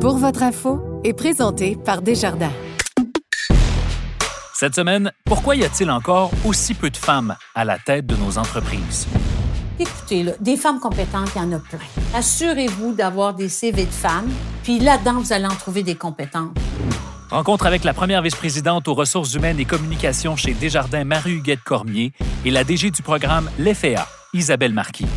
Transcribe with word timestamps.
Pour 0.00 0.16
votre 0.16 0.44
info 0.44 0.80
est 1.02 1.12
présenté 1.12 1.76
par 1.84 2.02
Desjardins. 2.02 2.52
Cette 4.54 4.76
semaine, 4.76 5.10
pourquoi 5.24 5.56
y 5.56 5.64
a-t-il 5.64 5.90
encore 5.90 6.30
aussi 6.44 6.74
peu 6.74 6.88
de 6.88 6.96
femmes 6.96 7.34
à 7.56 7.64
la 7.64 7.80
tête 7.80 8.06
de 8.06 8.14
nos 8.14 8.38
entreprises? 8.38 9.08
Écoutez, 9.80 10.22
là, 10.22 10.32
des 10.38 10.56
femmes 10.56 10.78
compétentes, 10.78 11.30
il 11.34 11.42
y 11.42 11.44
en 11.44 11.52
a 11.52 11.58
plein. 11.58 11.80
Assurez-vous 12.14 12.94
d'avoir 12.94 13.34
des 13.34 13.48
CV 13.48 13.86
de 13.86 13.90
femmes, 13.90 14.30
puis 14.62 14.78
là-dedans, 14.78 15.14
vous 15.14 15.32
allez 15.32 15.46
en 15.46 15.56
trouver 15.56 15.82
des 15.82 15.96
compétentes. 15.96 16.56
Rencontre 17.30 17.66
avec 17.66 17.82
la 17.82 17.92
première 17.92 18.22
vice-présidente 18.22 18.86
aux 18.86 18.94
ressources 18.94 19.34
humaines 19.34 19.58
et 19.58 19.64
communications 19.64 20.36
chez 20.36 20.54
Desjardins, 20.54 21.02
Marie-Huguette 21.02 21.64
Cormier, 21.64 22.12
et 22.44 22.52
la 22.52 22.62
DG 22.62 22.92
du 22.92 23.02
programme 23.02 23.50
L'EFEA, 23.58 24.06
Isabelle 24.32 24.72
Marquis. 24.72 25.08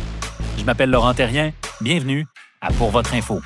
Je 0.58 0.64
m'appelle 0.64 0.90
Laurent 0.90 1.14
Terrien. 1.14 1.52
Bienvenue 1.80 2.26
à 2.60 2.72
Pour 2.72 2.90
votre 2.90 3.14
info. 3.14 3.40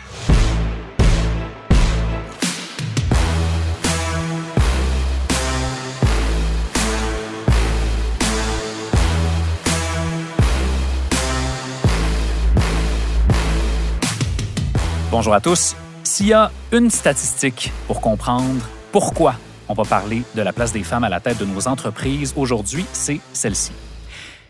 Bonjour 15.18 15.32
à 15.32 15.40
tous. 15.40 15.74
S'il 16.04 16.26
y 16.26 16.34
a 16.34 16.50
une 16.72 16.90
statistique 16.90 17.72
pour 17.86 18.02
comprendre 18.02 18.68
pourquoi 18.92 19.36
on 19.66 19.72
va 19.72 19.84
parler 19.84 20.20
de 20.34 20.42
la 20.42 20.52
place 20.52 20.74
des 20.74 20.82
femmes 20.82 21.04
à 21.04 21.08
la 21.08 21.20
tête 21.20 21.38
de 21.38 21.46
nos 21.46 21.68
entreprises 21.68 22.34
aujourd'hui, 22.36 22.84
c'est 22.92 23.22
celle-ci. 23.32 23.72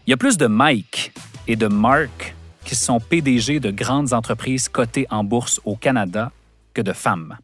Il 0.04 0.10
y 0.10 0.12
a 0.12 0.16
plus 0.16 0.36
de 0.36 0.48
Mike 0.48 1.12
et 1.46 1.54
de 1.54 1.68
Mark 1.68 2.34
qui 2.64 2.74
sont 2.74 2.98
PDG 2.98 3.60
de 3.60 3.70
grandes 3.70 4.12
entreprises 4.12 4.68
cotées 4.68 5.06
en 5.08 5.22
bourse 5.22 5.60
au 5.64 5.76
Canada 5.76 6.32
que 6.74 6.82
de 6.82 6.92
femmes. 6.92 7.38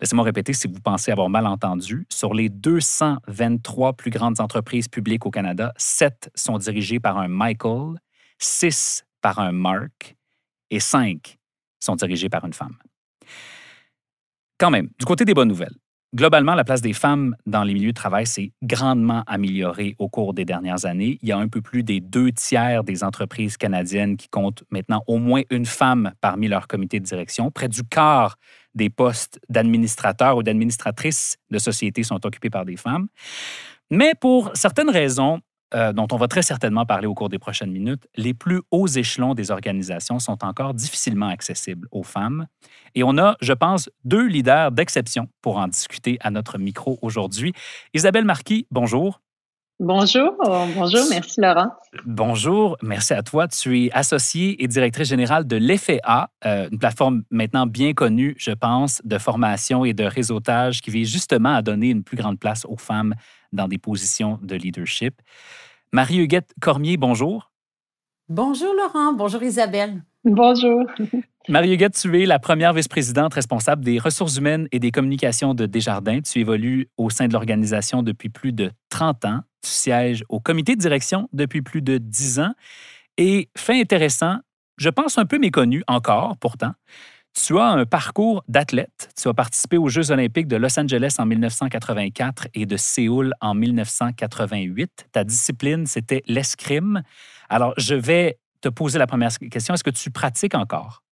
Laissez-moi 0.00 0.24
répéter 0.24 0.52
si 0.52 0.68
vous 0.68 0.78
pensez 0.78 1.10
avoir 1.10 1.30
mal 1.30 1.44
entendu. 1.44 2.06
Sur 2.08 2.34
les 2.34 2.48
223 2.48 3.94
plus 3.94 4.12
grandes 4.12 4.38
entreprises 4.38 4.86
publiques 4.86 5.26
au 5.26 5.32
Canada, 5.32 5.72
7 5.76 6.30
sont 6.36 6.58
dirigées 6.58 7.00
par 7.00 7.18
un 7.18 7.26
Michael, 7.26 7.96
6 8.38 9.04
par 9.22 9.40
un 9.40 9.50
Mark 9.50 10.14
et 10.70 10.78
5 10.78 11.34
sont 11.80 11.96
dirigées 11.96 12.28
par 12.28 12.44
une 12.44 12.52
femme. 12.52 12.76
Quand 14.58 14.70
même, 14.70 14.88
du 14.98 15.04
côté 15.04 15.24
des 15.24 15.34
bonnes 15.34 15.48
nouvelles, 15.48 15.76
globalement, 16.14 16.54
la 16.54 16.64
place 16.64 16.80
des 16.80 16.92
femmes 16.92 17.36
dans 17.46 17.62
les 17.62 17.74
milieux 17.74 17.92
de 17.92 17.96
travail 17.96 18.26
s'est 18.26 18.52
grandement 18.62 19.22
améliorée 19.26 19.94
au 19.98 20.08
cours 20.08 20.34
des 20.34 20.44
dernières 20.44 20.84
années. 20.84 21.18
Il 21.22 21.28
y 21.28 21.32
a 21.32 21.38
un 21.38 21.48
peu 21.48 21.60
plus 21.60 21.82
des 21.82 22.00
deux 22.00 22.32
tiers 22.32 22.82
des 22.82 23.04
entreprises 23.04 23.56
canadiennes 23.56 24.16
qui 24.16 24.28
comptent 24.28 24.64
maintenant 24.70 25.02
au 25.06 25.18
moins 25.18 25.42
une 25.50 25.66
femme 25.66 26.12
parmi 26.20 26.48
leur 26.48 26.66
comité 26.66 26.98
de 26.98 27.04
direction. 27.04 27.50
Près 27.50 27.68
du 27.68 27.82
quart 27.84 28.36
des 28.74 28.90
postes 28.90 29.40
d'administrateurs 29.48 30.36
ou 30.36 30.42
d'administratrices 30.42 31.36
de 31.50 31.58
sociétés 31.58 32.02
sont 32.02 32.24
occupés 32.26 32.50
par 32.50 32.64
des 32.64 32.76
femmes. 32.76 33.08
Mais 33.90 34.12
pour 34.20 34.50
certaines 34.54 34.90
raisons, 34.90 35.40
euh, 35.74 35.92
dont 35.92 36.08
on 36.12 36.16
va 36.16 36.28
très 36.28 36.42
certainement 36.42 36.86
parler 36.86 37.06
au 37.06 37.14
cours 37.14 37.28
des 37.28 37.38
prochaines 37.38 37.70
minutes, 37.70 38.06
les 38.16 38.34
plus 38.34 38.62
hauts 38.70 38.86
échelons 38.86 39.34
des 39.34 39.50
organisations 39.50 40.18
sont 40.18 40.44
encore 40.44 40.74
difficilement 40.74 41.28
accessibles 41.28 41.88
aux 41.90 42.02
femmes. 42.02 42.46
Et 42.94 43.02
on 43.02 43.18
a, 43.18 43.36
je 43.40 43.52
pense, 43.52 43.90
deux 44.04 44.26
leaders 44.26 44.72
d'exception 44.72 45.28
pour 45.42 45.58
en 45.58 45.68
discuter 45.68 46.16
à 46.20 46.30
notre 46.30 46.58
micro 46.58 46.98
aujourd'hui. 47.02 47.52
Isabelle 47.92 48.24
Marquis, 48.24 48.66
bonjour. 48.70 49.20
Bonjour, 49.80 50.34
bonjour, 50.74 51.02
merci 51.08 51.40
Laurent. 51.40 51.68
Bonjour, 52.04 52.76
merci 52.82 53.14
à 53.14 53.22
toi. 53.22 53.46
Tu 53.46 53.84
es 53.84 53.92
associée 53.92 54.60
et 54.60 54.66
directrice 54.66 55.08
générale 55.08 55.46
de 55.46 55.54
l'EFEA, 55.54 56.30
euh, 56.44 56.68
une 56.72 56.80
plateforme 56.80 57.22
maintenant 57.30 57.64
bien 57.64 57.92
connue, 57.92 58.34
je 58.38 58.50
pense, 58.50 59.00
de 59.04 59.18
formation 59.18 59.84
et 59.84 59.92
de 59.92 60.02
réseautage 60.02 60.80
qui 60.80 60.90
vise 60.90 61.08
justement 61.08 61.54
à 61.54 61.62
donner 61.62 61.90
une 61.90 62.02
plus 62.02 62.16
grande 62.16 62.40
place 62.40 62.64
aux 62.64 62.76
femmes 62.76 63.14
dans 63.52 63.68
des 63.68 63.78
positions 63.78 64.38
de 64.42 64.54
leadership. 64.54 65.20
Marie-Huguette 65.92 66.52
Cormier, 66.60 66.96
bonjour. 66.96 67.50
Bonjour 68.28 68.74
Laurent, 68.74 69.14
bonjour 69.14 69.42
Isabelle. 69.42 70.02
Bonjour. 70.24 70.84
Marie-Huguette, 71.48 71.98
tu 71.98 72.22
es 72.22 72.26
la 72.26 72.38
première 72.38 72.74
vice-présidente 72.74 73.32
responsable 73.32 73.82
des 73.82 73.98
ressources 73.98 74.36
humaines 74.36 74.68
et 74.70 74.78
des 74.78 74.90
communications 74.90 75.54
de 75.54 75.64
Desjardins. 75.64 76.20
Tu 76.20 76.40
évolues 76.40 76.90
au 76.98 77.08
sein 77.08 77.26
de 77.26 77.32
l'organisation 77.32 78.02
depuis 78.02 78.28
plus 78.28 78.52
de 78.52 78.70
30 78.90 79.24
ans. 79.24 79.40
Tu 79.62 79.70
sièges 79.70 80.24
au 80.28 80.40
comité 80.40 80.76
de 80.76 80.80
direction 80.80 81.28
depuis 81.32 81.62
plus 81.62 81.80
de 81.80 81.96
10 81.96 82.40
ans. 82.40 82.52
Et 83.16 83.48
fait 83.56 83.80
intéressant, 83.80 84.36
je 84.76 84.90
pense 84.90 85.16
un 85.16 85.24
peu 85.24 85.38
méconnu 85.38 85.82
encore 85.86 86.36
pourtant, 86.36 86.72
tu 87.44 87.58
as 87.58 87.66
un 87.66 87.86
parcours 87.86 88.42
d'athlète. 88.48 89.10
Tu 89.20 89.28
as 89.28 89.34
participé 89.34 89.78
aux 89.78 89.88
Jeux 89.88 90.10
olympiques 90.10 90.48
de 90.48 90.56
Los 90.56 90.78
Angeles 90.78 91.16
en 91.18 91.26
1984 91.26 92.48
et 92.54 92.66
de 92.66 92.76
Séoul 92.76 93.32
en 93.40 93.54
1988. 93.54 95.08
Ta 95.12 95.24
discipline, 95.24 95.86
c'était 95.86 96.22
l'escrime. 96.26 97.02
Alors, 97.48 97.74
je 97.76 97.94
vais 97.94 98.38
te 98.60 98.68
poser 98.68 98.98
la 98.98 99.06
première 99.06 99.30
question. 99.38 99.74
Est-ce 99.74 99.84
que 99.84 99.90
tu 99.90 100.10
pratiques 100.10 100.54
encore? 100.54 101.02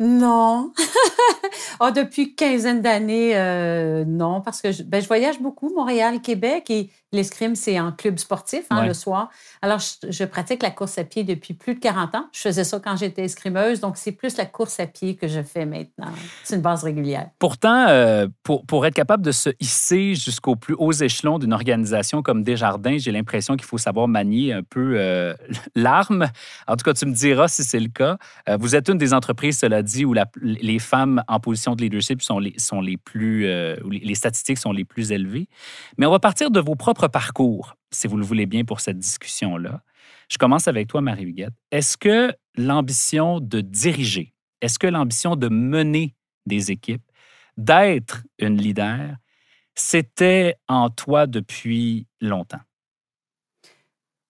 Non. 0.00 0.72
oh, 1.80 1.90
depuis 1.90 2.34
quinzaine 2.34 2.82
d'années, 2.82 3.36
euh, 3.36 4.04
non, 4.04 4.40
parce 4.40 4.60
que 4.60 4.72
je, 4.72 4.82
ben, 4.82 5.00
je, 5.00 5.06
voyage 5.06 5.40
beaucoup, 5.40 5.72
Montréal, 5.74 6.20
Québec, 6.20 6.70
et 6.70 6.90
l'escrime, 7.12 7.54
c'est 7.54 7.78
en 7.78 7.92
club 7.92 8.18
sportif 8.18 8.64
hein, 8.70 8.86
le 8.86 8.94
soir. 8.94 9.30
Alors, 9.62 9.78
je, 9.78 10.24
pratique 10.24 10.62
la 10.62 10.70
course 10.70 10.98
à 10.98 11.04
pied 11.04 11.24
depuis 11.24 11.54
plus 11.54 11.74
de 11.74 11.80
40 11.80 12.14
ans. 12.14 12.26
Je 12.32 12.40
faisais 12.40 12.64
ça 12.64 12.80
quand 12.80 12.96
j'étais 12.96 13.24
escrimeuse, 13.24 13.80
donc 13.80 13.96
c'est 13.96 14.12
plus 14.12 14.36
la 14.36 14.46
course 14.46 14.80
à 14.80 14.86
pied 14.86 15.16
que 15.16 15.28
je 15.28 15.42
fais 15.42 15.64
maintenant. 15.64 16.08
C'est 16.42 16.56
une 16.56 16.62
base 16.62 16.82
régulière. 16.82 17.28
Pourtant, 17.38 17.86
euh, 17.88 18.26
pour, 18.42 18.66
pour 18.66 18.84
être 18.86 18.94
capable 18.94 19.24
de 19.24 19.32
se 19.32 19.50
hisser 19.60 20.14
jusqu'au 20.14 20.56
plus 20.56 20.74
haut 20.76 20.92
échelon 20.92 21.38
d'une 21.38 21.52
organisation 21.52 22.22
comme 22.22 22.42
Desjardins, 22.42 22.98
j'ai 22.98 23.12
l'impression 23.12 23.56
qu'il 23.56 23.66
faut 23.66 23.78
savoir 23.78 24.08
manier 24.08 24.52
un 24.52 24.62
peu 24.62 24.94
euh, 24.96 25.34
l'arme. 25.74 26.26
En 26.66 26.76
tout 26.76 26.84
cas, 26.84 26.94
tu 26.94 27.06
me 27.06 27.14
diras 27.14 27.48
si 27.48 27.62
c'est 27.62 27.80
le 27.80 27.88
cas. 27.88 28.18
vous 28.58 28.74
êtes 28.74 28.88
une 28.88 28.98
des 28.98 29.14
entreprises, 29.14 29.53
cela 29.54 29.82
dit, 29.82 30.04
où 30.04 30.14
les 30.42 30.78
femmes 30.78 31.22
en 31.28 31.40
position 31.40 31.74
de 31.74 31.82
leadership 31.82 32.22
sont 32.22 32.38
les, 32.38 32.54
sont 32.58 32.80
les 32.80 32.96
plus, 32.96 33.46
les 33.90 34.14
statistiques 34.14 34.58
sont 34.58 34.72
les 34.72 34.84
plus 34.84 35.12
élevées. 35.12 35.48
Mais 35.96 36.06
on 36.06 36.10
va 36.10 36.18
partir 36.18 36.50
de 36.50 36.60
vos 36.60 36.74
propres 36.74 37.08
parcours, 37.08 37.76
si 37.90 38.06
vous 38.06 38.16
le 38.16 38.24
voulez 38.24 38.46
bien, 38.46 38.64
pour 38.64 38.80
cette 38.80 38.98
discussion-là. 38.98 39.82
Je 40.30 40.38
commence 40.38 40.68
avec 40.68 40.88
toi, 40.88 41.00
Marie-Huguette. 41.00 41.54
Est-ce 41.70 41.96
que 41.96 42.34
l'ambition 42.56 43.40
de 43.40 43.60
diriger, 43.60 44.34
est-ce 44.60 44.78
que 44.78 44.86
l'ambition 44.86 45.36
de 45.36 45.48
mener 45.48 46.14
des 46.46 46.70
équipes, 46.70 47.04
d'être 47.56 48.22
une 48.38 48.56
leader, 48.56 49.16
c'était 49.74 50.56
en 50.68 50.90
toi 50.90 51.26
depuis 51.26 52.06
longtemps? 52.20 52.60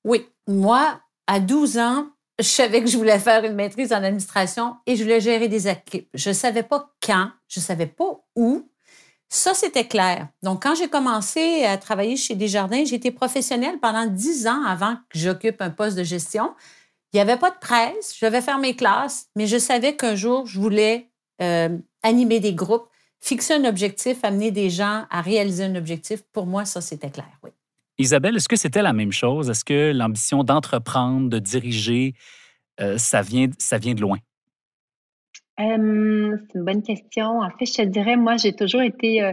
Oui. 0.04 0.26
Moi, 0.46 1.00
à 1.26 1.40
12 1.40 1.78
ans, 1.78 2.10
je 2.38 2.44
savais 2.44 2.82
que 2.82 2.88
je 2.88 2.96
voulais 2.96 3.18
faire 3.18 3.44
une 3.44 3.54
maîtrise 3.54 3.92
en 3.92 4.02
administration 4.02 4.76
et 4.86 4.96
je 4.96 5.02
voulais 5.02 5.20
gérer 5.20 5.48
des 5.48 5.68
équipes. 5.68 6.08
Je 6.14 6.30
ne 6.30 6.34
savais 6.34 6.62
pas 6.62 6.92
quand, 7.04 7.30
je 7.48 7.60
ne 7.60 7.64
savais 7.64 7.86
pas 7.86 8.20
où, 8.34 8.68
ça, 9.28 9.52
c'était 9.52 9.88
clair. 9.88 10.28
Donc, 10.42 10.62
quand 10.62 10.76
j'ai 10.76 10.88
commencé 10.88 11.64
à 11.64 11.76
travailler 11.76 12.16
chez 12.16 12.36
Desjardins, 12.36 12.84
j'étais 12.84 13.10
professionnelle 13.10 13.80
pendant 13.80 14.06
dix 14.06 14.46
ans 14.46 14.62
avant 14.64 14.96
que 15.08 15.18
j'occupe 15.18 15.60
un 15.60 15.70
poste 15.70 15.96
de 15.96 16.04
gestion. 16.04 16.54
Il 17.12 17.16
n'y 17.16 17.20
avait 17.20 17.36
pas 17.36 17.50
de 17.50 17.58
presse, 17.58 18.14
je 18.16 18.24
devais 18.24 18.40
faire 18.40 18.58
mes 18.58 18.76
classes, 18.76 19.26
mais 19.34 19.48
je 19.48 19.58
savais 19.58 19.96
qu'un 19.96 20.14
jour, 20.14 20.46
je 20.46 20.60
voulais 20.60 21.10
euh, 21.42 21.76
animer 22.02 22.38
des 22.38 22.54
groupes, 22.54 22.88
fixer 23.20 23.54
un 23.54 23.64
objectif, 23.64 24.22
amener 24.22 24.52
des 24.52 24.70
gens 24.70 25.04
à 25.10 25.20
réaliser 25.20 25.64
un 25.64 25.74
objectif. 25.74 26.22
Pour 26.32 26.46
moi, 26.46 26.64
ça, 26.64 26.80
c'était 26.80 27.10
clair, 27.10 27.38
oui. 27.42 27.50
Isabelle, 27.98 28.36
est-ce 28.36 28.48
que 28.48 28.56
c'était 28.56 28.82
la 28.82 28.92
même 28.92 29.12
chose? 29.12 29.50
Est-ce 29.50 29.64
que 29.64 29.92
l'ambition 29.92 30.42
d'entreprendre, 30.42 31.28
de 31.28 31.38
diriger, 31.38 32.14
euh, 32.80 32.98
ça, 32.98 33.22
vient, 33.22 33.48
ça 33.58 33.78
vient 33.78 33.94
de 33.94 34.00
loin? 34.00 34.18
c'est 35.56 35.64
une 36.58 36.64
bonne 36.64 36.82
question. 36.82 37.40
En 37.40 37.50
fait, 37.50 37.66
je 37.66 37.74
te 37.74 37.82
dirais, 37.82 38.16
moi, 38.16 38.36
j'ai 38.36 38.54
toujours 38.54 38.82
été 38.82 39.22
euh, 39.22 39.32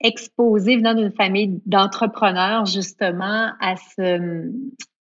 exposée 0.00 0.76
venant 0.76 0.92
d'une 0.92 1.12
famille 1.12 1.62
d'entrepreneurs, 1.64 2.66
justement, 2.66 3.52
à 3.60 3.76
ce, 3.76 4.52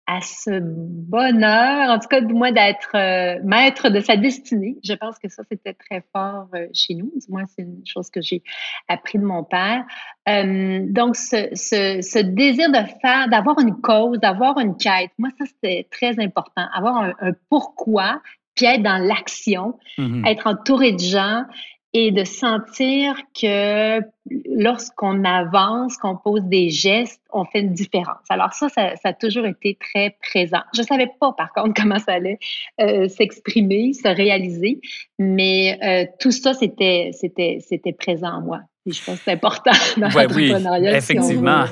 à 0.07 0.21
ce 0.21 0.59
bonheur, 0.61 1.89
en 1.89 1.97
tout 1.97 2.07
cas 2.07 2.21
du 2.21 2.33
moins 2.33 2.51
d'être 2.51 2.91
euh, 2.95 3.39
maître 3.43 3.89
de 3.89 3.99
sa 3.99 4.15
destinée. 4.17 4.77
Je 4.83 4.93
pense 4.93 5.17
que 5.17 5.29
ça, 5.29 5.43
c'était 5.49 5.73
très 5.73 6.03
fort 6.13 6.47
euh, 6.53 6.67
chez 6.73 6.93
nous. 6.93 7.11
Du 7.15 7.31
moins, 7.31 7.45
c'est 7.47 7.63
une 7.63 7.81
chose 7.85 8.09
que 8.11 8.21
j'ai 8.21 8.43
appris 8.87 9.17
de 9.17 9.23
mon 9.25 9.43
père. 9.43 9.83
Euh, 10.29 10.85
donc, 10.87 11.15
ce, 11.15 11.49
ce, 11.53 12.01
ce, 12.01 12.19
désir 12.19 12.69
de 12.69 12.85
faire, 13.01 13.27
d'avoir 13.29 13.59
une 13.59 13.81
cause, 13.81 14.19
d'avoir 14.19 14.59
une 14.59 14.77
quête, 14.77 15.11
moi, 15.17 15.29
ça, 15.39 15.45
c'était 15.45 15.87
très 15.89 16.19
important. 16.23 16.67
Avoir 16.73 16.97
un, 16.97 17.13
un 17.21 17.31
pourquoi, 17.49 18.21
puis 18.53 18.67
être 18.67 18.83
dans 18.83 19.03
l'action, 19.03 19.77
mm-hmm. 19.97 20.27
être 20.27 20.47
entouré 20.47 20.91
de 20.91 20.99
gens 20.99 21.45
et 21.97 22.11
de 22.11 22.25
sentir 22.25 23.15
que 23.33 24.01
lorsqu'on 24.49 25.23
avance, 25.23 25.95
qu'on 25.95 26.17
pose 26.17 26.41
des 26.43 26.69
gestes, 26.69 27.21
on 27.35 27.45
fait 27.45 27.59
une 27.59 27.73
différence. 27.73 28.23
Alors 28.29 28.53
ça, 28.53 28.69
ça, 28.69 28.93
a 29.03 29.13
toujours 29.13 29.45
été 29.45 29.77
très 29.79 30.17
présent. 30.21 30.61
Je 30.73 30.81
savais 30.81 31.09
pas, 31.19 31.33
par 31.33 31.51
contre, 31.53 31.73
comment 31.81 31.99
ça 31.99 32.13
allait 32.13 32.39
euh, 32.81 33.07
s'exprimer, 33.07 33.93
se 33.93 34.07
réaliser, 34.07 34.79
mais 35.19 35.77
euh, 35.83 36.11
tout 36.19 36.31
ça, 36.31 36.53
c'était, 36.53 37.11
c'était, 37.13 37.59
c'était 37.61 37.93
présent 37.93 38.37
en 38.37 38.41
moi 38.41 38.61
je 38.91 39.03
pense 39.03 39.17
que 39.17 39.23
c'est 39.25 39.31
important 39.31 39.71
dans 39.97 40.11
ouais, 40.11 40.27
Oui, 40.33 40.53
effectivement. 40.85 41.65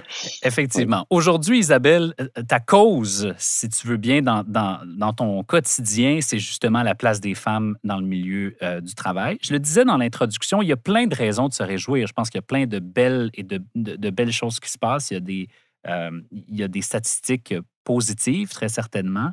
effectivement. 0.43 1.05
Aujourd'hui, 1.09 1.59
Isabelle, 1.59 2.13
euh, 2.19 2.27
ta 2.47 2.59
cause, 2.59 3.33
si 3.37 3.69
tu 3.69 3.87
veux 3.87 3.97
bien, 3.97 4.21
dans, 4.21 4.43
dans, 4.43 4.79
dans 4.97 5.13
ton 5.13 5.43
quotidien, 5.43 6.19
c'est 6.21 6.39
justement 6.39 6.81
la 6.81 6.95
place 6.95 7.21
des 7.21 7.35
femmes 7.35 7.77
dans 7.83 7.97
le 7.97 8.05
milieu 8.05 8.55
euh, 8.63 8.81
du 8.81 8.95
travail. 8.95 9.37
Je 9.41 9.53
le 9.53 9.59
disais 9.59 9.85
dans 9.85 9.97
l'introduction, 9.97 10.61
il 10.61 10.69
y 10.69 10.71
a 10.71 10.77
plein 10.77 11.05
de 11.05 11.15
raisons 11.15 11.49
de 11.49 11.53
se 11.53 11.61
réjouir. 11.61 12.07
Je 12.07 12.13
pense 12.13 12.29
qu'il 12.29 12.39
y 12.39 12.43
a 12.43 12.47
plein 12.47 12.65
de 12.65 12.79
belles 12.79 13.29
et 13.35 13.43
de, 13.43 13.61
de, 13.75 14.09
belles 14.09 14.31
choses 14.31 14.59
qui 14.59 14.69
se 14.69 14.77
passent. 14.77 15.11
Il 15.11 15.15
y 15.15 15.17
a 15.17 15.19
des, 15.19 15.47
euh, 15.87 16.21
il 16.31 16.55
y 16.55 16.63
a 16.63 16.67
des 16.67 16.81
statistiques 16.81 17.53
positives, 17.83 18.49
très 18.49 18.69
certainement. 18.69 19.31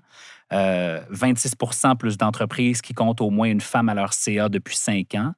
26% 0.52 1.96
plus 1.96 2.18
d'entreprises 2.18 2.82
qui 2.82 2.92
comptent 2.92 3.20
au 3.20 3.30
moins 3.30 3.48
une 3.48 3.60
femme 3.60 3.88
à 3.88 3.94
leur 3.94 4.12
CA 4.12 4.48
depuis 4.48 4.76
cinq 4.76 5.14
ans. 5.14 5.32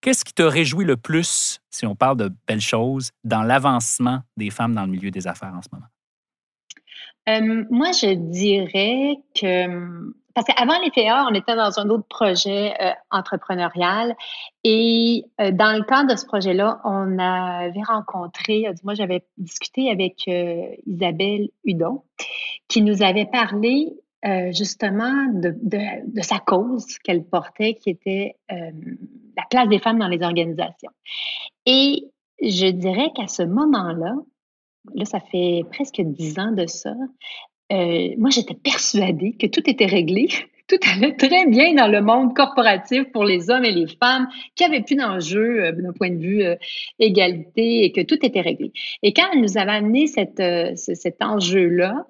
Qu'est-ce 0.00 0.24
qui 0.24 0.32
te 0.32 0.42
réjouit 0.42 0.84
le 0.84 0.96
plus, 0.96 1.60
si 1.70 1.86
on 1.86 1.96
parle 1.96 2.16
de 2.16 2.30
belles 2.46 2.60
choses, 2.60 3.10
dans 3.24 3.42
l'avancement 3.42 4.20
des 4.36 4.50
femmes 4.50 4.74
dans 4.74 4.84
le 4.84 4.92
milieu 4.92 5.10
des 5.10 5.26
affaires 5.26 5.54
en 5.54 5.62
ce 5.62 5.68
moment? 5.72 5.88
Euh, 7.28 7.64
moi, 7.70 7.92
je 7.92 8.14
dirais 8.14 9.16
que 9.34 10.12
parce 10.34 10.46
qu'avant 10.46 10.78
les 10.80 10.90
on 11.28 11.34
était 11.34 11.56
dans 11.56 11.78
un 11.78 11.88
autre 11.90 12.06
projet 12.08 12.74
euh, 12.80 12.92
entrepreneurial 13.10 14.14
et 14.64 15.24
euh, 15.40 15.50
dans 15.50 15.76
le 15.76 15.82
cadre 15.84 16.12
de 16.12 16.16
ce 16.16 16.26
projet-là, 16.26 16.80
on 16.84 17.18
avait 17.18 17.82
rencontré, 17.86 18.66
moi 18.84 18.94
j'avais 18.94 19.24
discuté 19.38 19.90
avec 19.90 20.26
Isabelle 20.86 21.48
Hudon 21.64 22.04
qui 22.68 22.82
nous 22.82 23.02
avait 23.02 23.26
parlé 23.26 23.92
euh, 24.26 24.52
justement 24.52 25.32
de, 25.32 25.54
sa 26.20 26.38
cause 26.40 26.98
qu'elle 26.98 27.24
portait, 27.24 27.72
qui 27.72 27.88
était 27.88 28.36
euh, 28.52 28.70
la 29.34 29.44
place 29.48 29.66
des 29.70 29.78
femmes 29.78 29.98
dans 29.98 30.08
les 30.08 30.22
organisations. 30.22 30.90
Et 31.64 32.04
je 32.42 32.66
dirais 32.66 33.12
qu'à 33.16 33.28
ce 33.28 33.42
moment-là, 33.42 34.14
là, 34.94 35.04
ça 35.06 35.20
fait 35.20 35.62
presque 35.72 36.02
dix 36.02 36.38
ans 36.38 36.52
de 36.52 36.66
ça, 36.66 36.92
euh, 37.72 38.14
moi, 38.18 38.30
j'étais 38.30 38.54
persuadée 38.54 39.36
que 39.38 39.46
tout 39.46 39.68
était 39.68 39.86
réglé 39.86 40.28
tout 40.70 40.78
allait 40.94 41.16
très 41.16 41.46
bien 41.46 41.74
dans 41.74 41.88
le 41.88 42.00
monde 42.00 42.32
corporatif 42.32 43.02
pour 43.10 43.24
les 43.24 43.50
hommes 43.50 43.64
et 43.64 43.72
les 43.72 43.88
femmes, 43.88 44.28
qui 44.54 44.62
avait 44.62 44.82
plus 44.82 44.94
d'enjeux 44.94 45.64
euh, 45.64 45.72
d'un 45.72 45.92
point 45.92 46.10
de 46.10 46.18
vue 46.18 46.44
euh, 46.44 46.54
égalité 47.00 47.82
et 47.82 47.90
que 47.90 48.02
tout 48.02 48.24
était 48.24 48.40
réglé. 48.40 48.70
Et 49.02 49.12
quand 49.12 49.24
elle 49.32 49.40
nous 49.40 49.58
avait 49.58 49.72
amené 49.72 50.06
cette, 50.06 50.40
cet 50.76 51.20
enjeu-là 51.20 52.06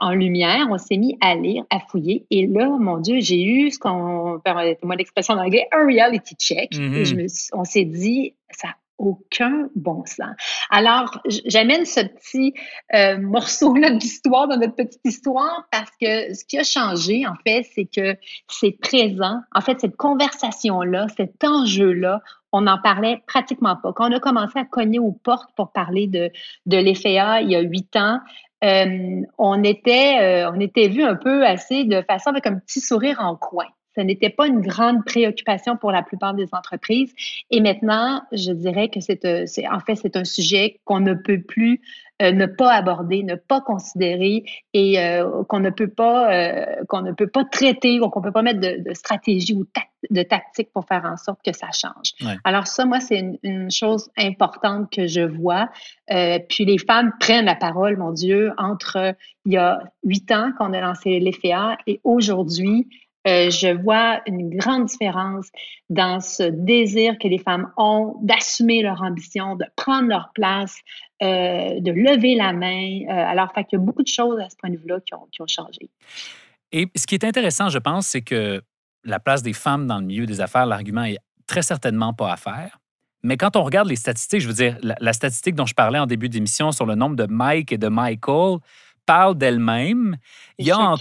en 0.00 0.10
lumière, 0.12 0.68
on 0.70 0.78
s'est 0.78 0.96
mis 0.96 1.18
à 1.20 1.34
lire, 1.34 1.64
à 1.68 1.80
fouiller. 1.80 2.24
Et 2.30 2.46
là, 2.46 2.70
mon 2.80 2.96
Dieu, 2.96 3.20
j'ai 3.20 3.42
eu 3.42 3.70
ce 3.70 3.78
qu'on, 3.78 4.40
moi 4.82 4.96
l'expression 4.96 5.34
en 5.34 5.44
anglais, 5.44 5.66
un 5.72 5.84
reality 5.84 6.34
check. 6.34 6.74
Et 6.74 7.04
je 7.04 7.14
mm-hmm. 7.14 7.16
me, 7.16 7.58
on 7.60 7.64
s'est 7.64 7.84
dit, 7.84 8.34
ça 8.50 8.68
aucun 8.98 9.68
bon 9.74 10.04
sens. 10.04 10.34
Alors, 10.70 11.22
j'amène 11.46 11.86
ce 11.86 12.00
petit 12.00 12.54
euh, 12.94 13.18
morceau-là 13.18 13.90
d'histoire 13.90 14.48
dans 14.48 14.58
notre 14.58 14.74
petite 14.74 15.00
histoire 15.04 15.66
parce 15.70 15.90
que 16.00 16.34
ce 16.34 16.44
qui 16.44 16.58
a 16.58 16.64
changé, 16.64 17.26
en 17.26 17.34
fait, 17.46 17.66
c'est 17.74 17.86
que 17.86 18.16
c'est 18.48 18.72
présent. 18.72 19.40
En 19.54 19.60
fait, 19.60 19.80
cette 19.80 19.96
conversation-là, 19.96 21.06
cet 21.16 21.42
enjeu-là, 21.44 22.20
on 22.52 22.62
n'en 22.62 22.78
parlait 22.78 23.22
pratiquement 23.26 23.76
pas. 23.76 23.92
Quand 23.92 24.10
on 24.10 24.16
a 24.16 24.20
commencé 24.20 24.58
à 24.58 24.64
cogner 24.64 24.98
aux 24.98 25.12
portes 25.12 25.50
pour 25.56 25.72
parler 25.72 26.06
de, 26.06 26.30
de 26.66 26.76
l'EFEA 26.76 27.42
il 27.42 27.50
y 27.50 27.56
a 27.56 27.60
huit 27.60 27.94
ans, 27.96 28.20
euh, 28.64 29.20
on 29.38 29.62
était, 29.62 30.18
euh, 30.20 30.50
on 30.52 30.58
était 30.58 30.88
vu 30.88 31.04
un 31.04 31.14
peu 31.14 31.46
assez 31.46 31.84
de 31.84 32.02
façon 32.02 32.30
avec 32.30 32.46
un 32.46 32.58
petit 32.58 32.80
sourire 32.80 33.18
en 33.20 33.36
coin. 33.36 33.66
Ce 33.98 34.02
n'était 34.02 34.30
pas 34.30 34.46
une 34.46 34.60
grande 34.60 35.04
préoccupation 35.04 35.76
pour 35.76 35.90
la 35.90 36.04
plupart 36.04 36.32
des 36.32 36.46
entreprises. 36.52 37.12
Et 37.50 37.60
maintenant, 37.60 38.22
je 38.30 38.52
dirais 38.52 38.90
que 38.90 39.00
c'est, 39.00 39.24
euh, 39.24 39.44
en 39.72 39.80
fait, 39.80 39.96
c'est 39.96 40.16
un 40.16 40.24
sujet 40.24 40.78
qu'on 40.84 41.00
ne 41.00 41.14
peut 41.14 41.40
plus 41.40 41.80
euh, 42.22 42.30
ne 42.30 42.46
pas 42.46 42.72
aborder, 42.74 43.24
ne 43.24 43.34
pas 43.34 43.60
considérer 43.60 44.44
et 44.72 45.00
euh, 45.00 45.42
qu'on 45.48 45.58
ne 45.58 45.70
peut 45.70 45.88
pas 45.88 46.64
qu'on 46.88 47.02
ne 47.02 47.12
peut 47.12 47.26
pas 47.26 47.44
traiter 47.44 48.00
ou 48.00 48.08
qu'on 48.08 48.20
peut 48.20 48.32
pas 48.32 48.42
mettre 48.42 48.60
de, 48.60 48.94
stratégie 48.94 49.54
ou 49.54 49.66
de 50.10 50.22
tactique 50.22 50.70
pour 50.72 50.84
faire 50.86 51.04
en 51.04 51.16
sorte 51.16 51.40
que 51.44 51.52
ça 51.52 51.68
change. 51.72 52.14
Alors 52.44 52.68
ça, 52.68 52.84
moi, 52.84 53.00
c'est 53.00 53.38
une, 53.42 53.70
chose 53.70 54.10
importante 54.16 54.92
que 54.92 55.06
je 55.08 55.22
vois. 55.22 55.70
puis 56.48 56.64
les 56.64 56.78
femmes 56.78 57.12
prennent 57.18 57.46
la 57.46 57.56
parole, 57.56 57.96
mon 57.96 58.12
Dieu, 58.12 58.52
entre 58.58 59.14
il 59.44 59.52
y 59.52 59.56
a 59.56 59.82
huit 60.04 60.30
ans 60.30 60.52
qu'on 60.58 60.72
a 60.72 60.80
lancé 60.80 61.20
l'EFEA 61.20 61.78
et 61.86 62.00
aujourd'hui, 62.04 62.88
euh, 63.28 63.50
je 63.50 63.76
vois 63.82 64.20
une 64.26 64.56
grande 64.56 64.86
différence 64.86 65.48
dans 65.90 66.20
ce 66.20 66.44
désir 66.44 67.18
que 67.18 67.28
les 67.28 67.38
femmes 67.38 67.70
ont 67.76 68.16
d'assumer 68.22 68.82
leur 68.82 69.02
ambition, 69.02 69.56
de 69.56 69.66
prendre 69.76 70.08
leur 70.08 70.30
place, 70.34 70.76
euh, 71.22 71.80
de 71.80 71.92
lever 71.92 72.36
la 72.36 72.52
main. 72.52 73.00
Euh, 73.02 73.10
alors, 73.10 73.52
fait 73.52 73.64
qu'il 73.64 73.78
y 73.78 73.82
a 73.82 73.84
beaucoup 73.84 74.02
de 74.02 74.08
choses 74.08 74.38
à 74.40 74.48
ce 74.48 74.56
point 74.56 74.70
de 74.70 74.76
vue-là 74.76 74.98
qui 75.04 75.14
ont, 75.14 75.46
changé. 75.46 75.90
Et 76.72 76.88
ce 76.96 77.06
qui 77.06 77.14
est 77.14 77.24
intéressant, 77.24 77.68
je 77.68 77.78
pense, 77.78 78.06
c'est 78.06 78.22
que 78.22 78.62
la 79.04 79.20
place 79.20 79.42
des 79.42 79.52
femmes 79.52 79.86
dans 79.86 79.98
le 79.98 80.06
milieu 80.06 80.26
des 80.26 80.40
affaires, 80.40 80.66
l'argument 80.66 81.04
est 81.04 81.18
très 81.46 81.62
certainement 81.62 82.14
pas 82.14 82.32
à 82.32 82.36
faire. 82.36 82.78
Mais 83.22 83.36
quand 83.36 83.56
on 83.56 83.62
regarde 83.62 83.88
les 83.88 83.96
statistiques, 83.96 84.40
je 84.40 84.48
veux 84.48 84.54
dire, 84.54 84.78
la, 84.80 84.94
la 85.00 85.12
statistique 85.12 85.54
dont 85.54 85.66
je 85.66 85.74
parlais 85.74 85.98
en 85.98 86.06
début 86.06 86.28
d'émission 86.28 86.72
sur 86.72 86.86
le 86.86 86.94
nombre 86.94 87.16
de 87.16 87.26
Mike 87.26 87.72
et 87.72 87.78
de 87.78 87.88
Michael, 87.88 88.58
parle 89.08 89.38
d'elle-même. 89.38 90.18
Il 90.58 90.66
y 90.66 90.70
a 90.70 90.94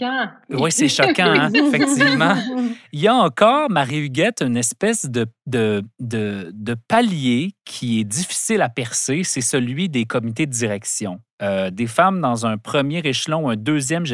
Oui, 0.50 0.71
c'est 0.71 0.88
choquant, 0.88 1.25
hein, 1.25 1.51
effectivement. 1.54 2.36
Il 2.94 3.01
y 3.01 3.07
a 3.09 3.13
encore, 3.13 3.69
Marie-Huguette, 3.69 4.42
une 4.42 4.56
espèce 4.56 5.06
de, 5.06 5.28
de, 5.45 5.83
de, 5.99 6.76
palier 6.87 7.52
qui 7.66 7.99
est 7.99 8.06
difficile 8.06 8.61
à 8.61 8.69
percer, 8.69 9.23
c'est 9.26 9.42
celui 9.42 9.90
des 9.90 10.06
comités 10.06 10.45
de 10.45 10.52
direction. 10.52 11.19
Euh, 11.42 11.69
des 11.69 11.85
femmes 11.85 12.21
dans 12.21 12.45
un 12.45 12.57
premier 12.57 12.99
échelon, 12.99 13.49
un 13.49 13.57
deuxième 13.57 14.06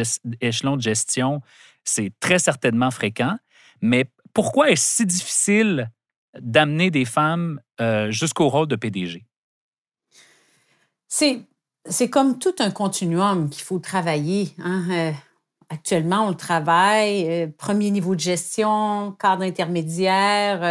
échelon 0.41 0.75
de 0.75 0.81
gestion, 0.81 1.41
c'est 1.83 2.11
très 2.19 2.39
certainement 2.39 2.89
fréquent. 2.89 3.37
Mais 3.79 4.05
pourquoi 4.33 4.71
est-ce 4.71 4.95
si 4.95 5.05
difficile 5.05 5.91
d'amener 6.39 6.89
des 6.89 7.05
femmes 7.05 7.61
euh, 7.79 8.09
jusqu'au 8.09 8.49
rôle 8.49 8.67
de 8.67 8.75
PDG? 8.75 9.23
C'est 11.07 11.45
c'est 11.89 12.09
comme 12.09 12.39
tout 12.39 12.55
un 12.59 12.71
continuum 12.71 13.49
qu'il 13.49 13.63
faut 13.63 13.79
travailler. 13.79 14.55
Hein. 14.63 14.83
Euh, 14.89 15.11
actuellement, 15.69 16.27
on 16.27 16.33
travaille, 16.33 17.29
euh, 17.29 17.47
premier 17.57 17.91
niveau 17.91 18.15
de 18.15 18.19
gestion, 18.19 19.15
cadre 19.19 19.43
intermédiaire, 19.43 20.63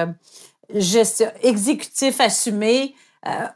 euh, 0.73 1.25
exécutif 1.43 2.21
assumé. 2.21 2.95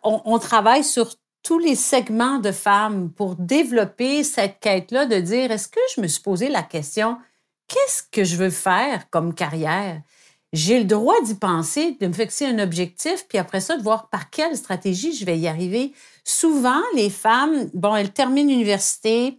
On, 0.05 0.39
travaille 0.39 0.85
sur 0.85 1.15
tous 1.43 1.59
les 1.59 1.75
segments 1.75 2.39
de 2.39 2.53
femmes 2.53 3.11
pour 3.11 3.35
développer 3.35 4.23
cette 4.23 4.61
quête-là 4.61 5.07
de 5.07 5.19
dire, 5.19 5.51
est-ce 5.51 5.67
que 5.67 5.81
je 5.95 6.01
me 6.01 6.07
suis 6.07 6.23
posé 6.23 6.49
la 6.49 6.63
question, 6.63 7.19
qu'est-ce 7.67 8.03
que 8.13 8.23
je 8.23 8.37
veux 8.37 8.51
faire 8.51 9.11
comme 9.11 9.35
carrière? 9.35 10.03
J'ai 10.57 10.79
le 10.79 10.87
droit 10.87 11.21
d'y 11.23 11.35
penser, 11.35 11.99
de 12.01 12.07
me 12.07 12.15
fixer 12.15 12.47
un 12.47 12.59
objectif, 12.59 13.27
puis 13.29 13.37
après 13.37 13.61
ça, 13.61 13.77
de 13.77 13.83
voir 13.83 14.09
par 14.09 14.31
quelle 14.31 14.57
stratégie 14.57 15.15
je 15.15 15.27
vais 15.27 15.39
y 15.39 15.49
arriver 15.49 15.93
souvent, 16.25 16.81
les 16.95 17.11
femmes, 17.11 17.69
bon, 17.75 17.95
elles 17.95 18.11
terminent 18.11 18.49
l'université, 18.49 19.39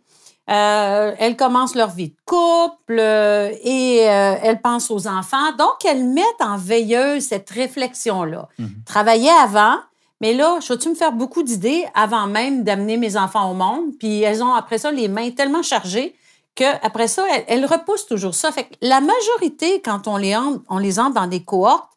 euh, 0.50 1.16
elles 1.18 1.36
commencent 1.36 1.74
leur 1.74 1.90
vie 1.90 2.10
de 2.10 2.16
couple 2.26 3.00
euh, 3.00 3.52
et 3.64 4.08
euh, 4.08 4.36
elles 4.44 4.62
pensent 4.62 4.92
aux 4.92 5.08
enfants. 5.08 5.52
Donc, 5.58 5.84
elles 5.86 6.06
mettent 6.06 6.24
en 6.40 6.56
veilleuse 6.56 7.24
cette 7.24 7.50
réflexion-là. 7.50 8.48
Mhm. 8.60 8.70
Travailler 8.86 9.32
avant, 9.44 9.78
mais 10.22 10.36
là, 10.36 10.60
je 10.62 10.72
vais-tu 10.72 10.90
me 10.90 10.96
faire 10.96 11.14
beaucoup 11.14 11.42
d'idées 11.42 11.84
avant 11.96 12.28
même 12.28 12.64
d'amener 12.64 12.96
mes 12.98 13.18
enfants 13.18 13.52
au 13.52 13.56
monde? 13.56 13.98
Puis 14.00 14.22
elles 14.22 14.44
ont 14.44 14.54
après 14.54 14.78
ça 14.78 14.92
les 14.92 15.08
mains 15.08 15.32
tellement 15.32 15.64
chargées 15.64 16.16
qu'après 16.58 17.08
ça, 17.08 17.24
elles, 17.48 17.66
repoussent 17.66 18.08
toujours 18.08 18.36
ça. 18.36 18.52
Fait 18.52 18.68
la 18.82 19.00
majorité, 19.00 19.82
quand 19.82 20.08
on 20.08 20.18
les, 20.18 20.36
on 20.70 20.78
les 20.80 21.00
entre 21.00 21.14
dans 21.14 21.28
des 21.28 21.44
cohortes, 21.44 21.92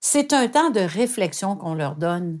c'est 0.00 0.32
un 0.32 0.46
temps 0.48 0.70
de 0.70 0.80
réflexion 0.80 1.56
qu'on 1.56 1.74
leur 1.74 1.96
donne. 1.96 2.40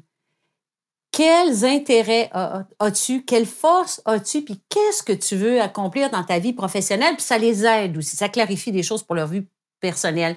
quels 1.10 1.64
intérêts 1.64 2.30
as-tu, 2.78 3.24
quelle 3.24 3.46
force 3.46 4.02
as-tu, 4.04 4.42
puis 4.42 4.60
qu'est-ce 4.68 5.02
que 5.02 5.12
tu 5.12 5.36
veux 5.36 5.60
accomplir 5.60 6.10
dans 6.10 6.24
ta 6.24 6.38
vie 6.38 6.52
professionnelle, 6.52 7.14
puis 7.14 7.24
ça 7.24 7.38
les 7.38 7.64
aide 7.64 7.96
aussi, 7.96 8.16
ça 8.16 8.28
clarifie 8.28 8.72
des 8.72 8.82
choses 8.82 9.02
pour 9.02 9.14
leur 9.14 9.28
vie 9.28 9.44
personnelle. 9.80 10.36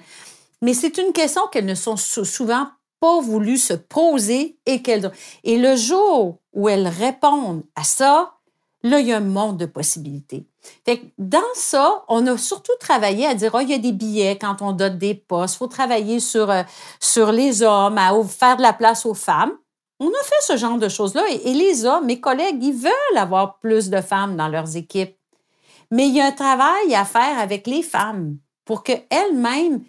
Mais 0.62 0.72
c'est 0.72 0.98
une 0.98 1.12
question 1.12 1.42
qu'elles 1.52 1.66
ne 1.66 1.74
sont 1.74 1.96
souvent 1.96 2.68
pas 3.00 3.20
voulu 3.20 3.58
se 3.58 3.74
poser 3.74 4.58
et 4.66 4.82
qu'elles 4.82 5.12
et 5.44 5.58
le 5.58 5.76
jour 5.76 6.38
où 6.52 6.68
elles 6.68 6.88
répondent 6.88 7.64
à 7.74 7.84
ça, 7.84 8.37
là 8.82 9.00
il 9.00 9.06
y 9.08 9.12
a 9.12 9.16
un 9.16 9.20
monde 9.20 9.56
de 9.56 9.66
possibilités. 9.66 10.46
Fait 10.84 11.12
dans 11.18 11.40
ça, 11.54 12.04
on 12.08 12.26
a 12.26 12.36
surtout 12.36 12.72
travaillé 12.80 13.26
à 13.26 13.34
dire, 13.34 13.52
oh, 13.54 13.60
il 13.60 13.70
y 13.70 13.74
a 13.74 13.78
des 13.78 13.92
billets 13.92 14.38
quand 14.38 14.62
on 14.62 14.72
donne 14.72 14.98
des 14.98 15.14
postes, 15.14 15.54
il 15.54 15.58
faut 15.58 15.66
travailler 15.66 16.20
sur, 16.20 16.50
euh, 16.50 16.62
sur 17.00 17.32
les 17.32 17.62
hommes, 17.62 17.98
à 17.98 18.12
faire 18.24 18.56
de 18.56 18.62
la 18.62 18.72
place 18.72 19.06
aux 19.06 19.14
femmes. 19.14 19.52
On 20.00 20.08
a 20.08 20.22
fait 20.22 20.42
ce 20.42 20.56
genre 20.56 20.78
de 20.78 20.88
choses-là 20.88 21.24
et, 21.30 21.50
et, 21.50 21.54
les 21.54 21.84
hommes, 21.84 22.06
mes 22.06 22.20
collègues, 22.20 22.62
ils 22.62 22.72
veulent 22.72 23.16
avoir 23.16 23.58
plus 23.58 23.90
de 23.90 24.00
femmes 24.00 24.36
dans 24.36 24.48
leurs 24.48 24.76
équipes. 24.76 25.16
Mais 25.90 26.06
il 26.06 26.14
y 26.14 26.20
a 26.20 26.26
un 26.26 26.32
travail 26.32 26.94
à 26.94 27.04
faire 27.04 27.38
avec 27.38 27.66
les 27.66 27.82
femmes 27.82 28.36
pour 28.64 28.84
qu'elles-mêmes 28.84 29.82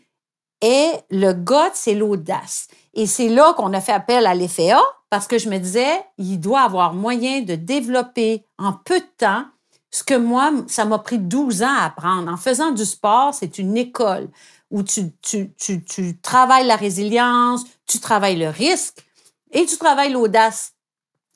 aient 0.61 1.03
le 1.09 1.33
goût, 1.33 1.69
c'est 1.73 1.93
l'audace. 1.93 2.67
Et 2.93 3.05
c'est 3.05 3.29
là 3.29 3.53
qu'on 3.53 3.73
a 3.73 3.81
fait 3.81 3.91
appel 3.91 4.25
à 4.25 4.33
l'EFEA 4.33 4.79
parce 5.09 5.27
que 5.27 5.37
je 5.37 5.49
me 5.49 5.57
disais, 5.57 6.03
il 6.17 6.39
doit 6.39 6.61
avoir 6.61 6.93
moyen 6.93 7.41
de 7.41 7.55
développer 7.55 8.45
en 8.57 8.73
peu 8.73 8.99
de 8.99 9.05
temps 9.17 9.45
ce 9.91 10.03
que 10.03 10.13
moi, 10.13 10.51
ça 10.67 10.85
m'a 10.85 10.99
pris 10.99 11.17
12 11.17 11.63
ans 11.63 11.75
à 11.75 11.85
apprendre. 11.85 12.31
En 12.31 12.37
faisant 12.37 12.71
du 12.71 12.85
sport, 12.85 13.33
c'est 13.33 13.57
une 13.57 13.75
école 13.75 14.29
où 14.69 14.83
tu, 14.83 15.11
tu, 15.21 15.51
tu, 15.57 15.83
tu 15.83 16.17
travailles 16.19 16.67
la 16.67 16.75
résilience, 16.75 17.63
tu 17.87 17.99
travailles 17.99 18.37
le 18.37 18.49
risque 18.49 19.03
et 19.51 19.65
tu 19.65 19.77
travailles 19.77 20.11
l'audace. 20.11 20.73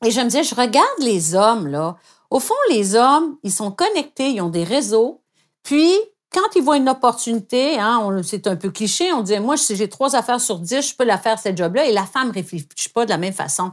Et 0.06 0.12
je 0.12 0.20
me 0.20 0.26
disais, 0.26 0.44
je 0.44 0.54
regarde 0.54 1.00
les 1.00 1.34
hommes, 1.34 1.68
là. 1.68 1.96
Au 2.30 2.40
fond, 2.40 2.56
les 2.70 2.96
hommes, 2.96 3.38
ils 3.44 3.52
sont 3.52 3.72
connectés, 3.72 4.32
ils 4.32 4.42
ont 4.42 4.50
des 4.50 4.64
réseaux. 4.64 5.22
Puis, 5.64 5.94
quand 6.34 6.56
ils 6.56 6.64
voient 6.64 6.78
une 6.78 6.90
opportunité, 6.90 7.80
hein, 7.80 8.22
c'est 8.24 8.48
un 8.48 8.56
peu 8.56 8.72
cliché, 8.72 9.14
on 9.14 9.22
dit, 9.22 9.40
moi, 9.40 9.56
si 9.56 9.76
j'ai 9.76 9.88
trois 9.88 10.16
affaires 10.16 10.42
sur 10.42 10.60
dix, 10.60 10.90
je 10.90 10.96
peux 10.96 11.04
la 11.04 11.18
faire, 11.18 11.38
cette 11.40 11.58
job-là, 11.58 11.86
et 11.86 11.92
la 11.92 12.06
femme 12.06 12.30
ne 12.30 12.34
réfléchit 12.34 12.90
pas 12.94 13.06
de 13.06 13.10
la 13.10 13.18
même 13.18 13.34
façon. 13.34 13.72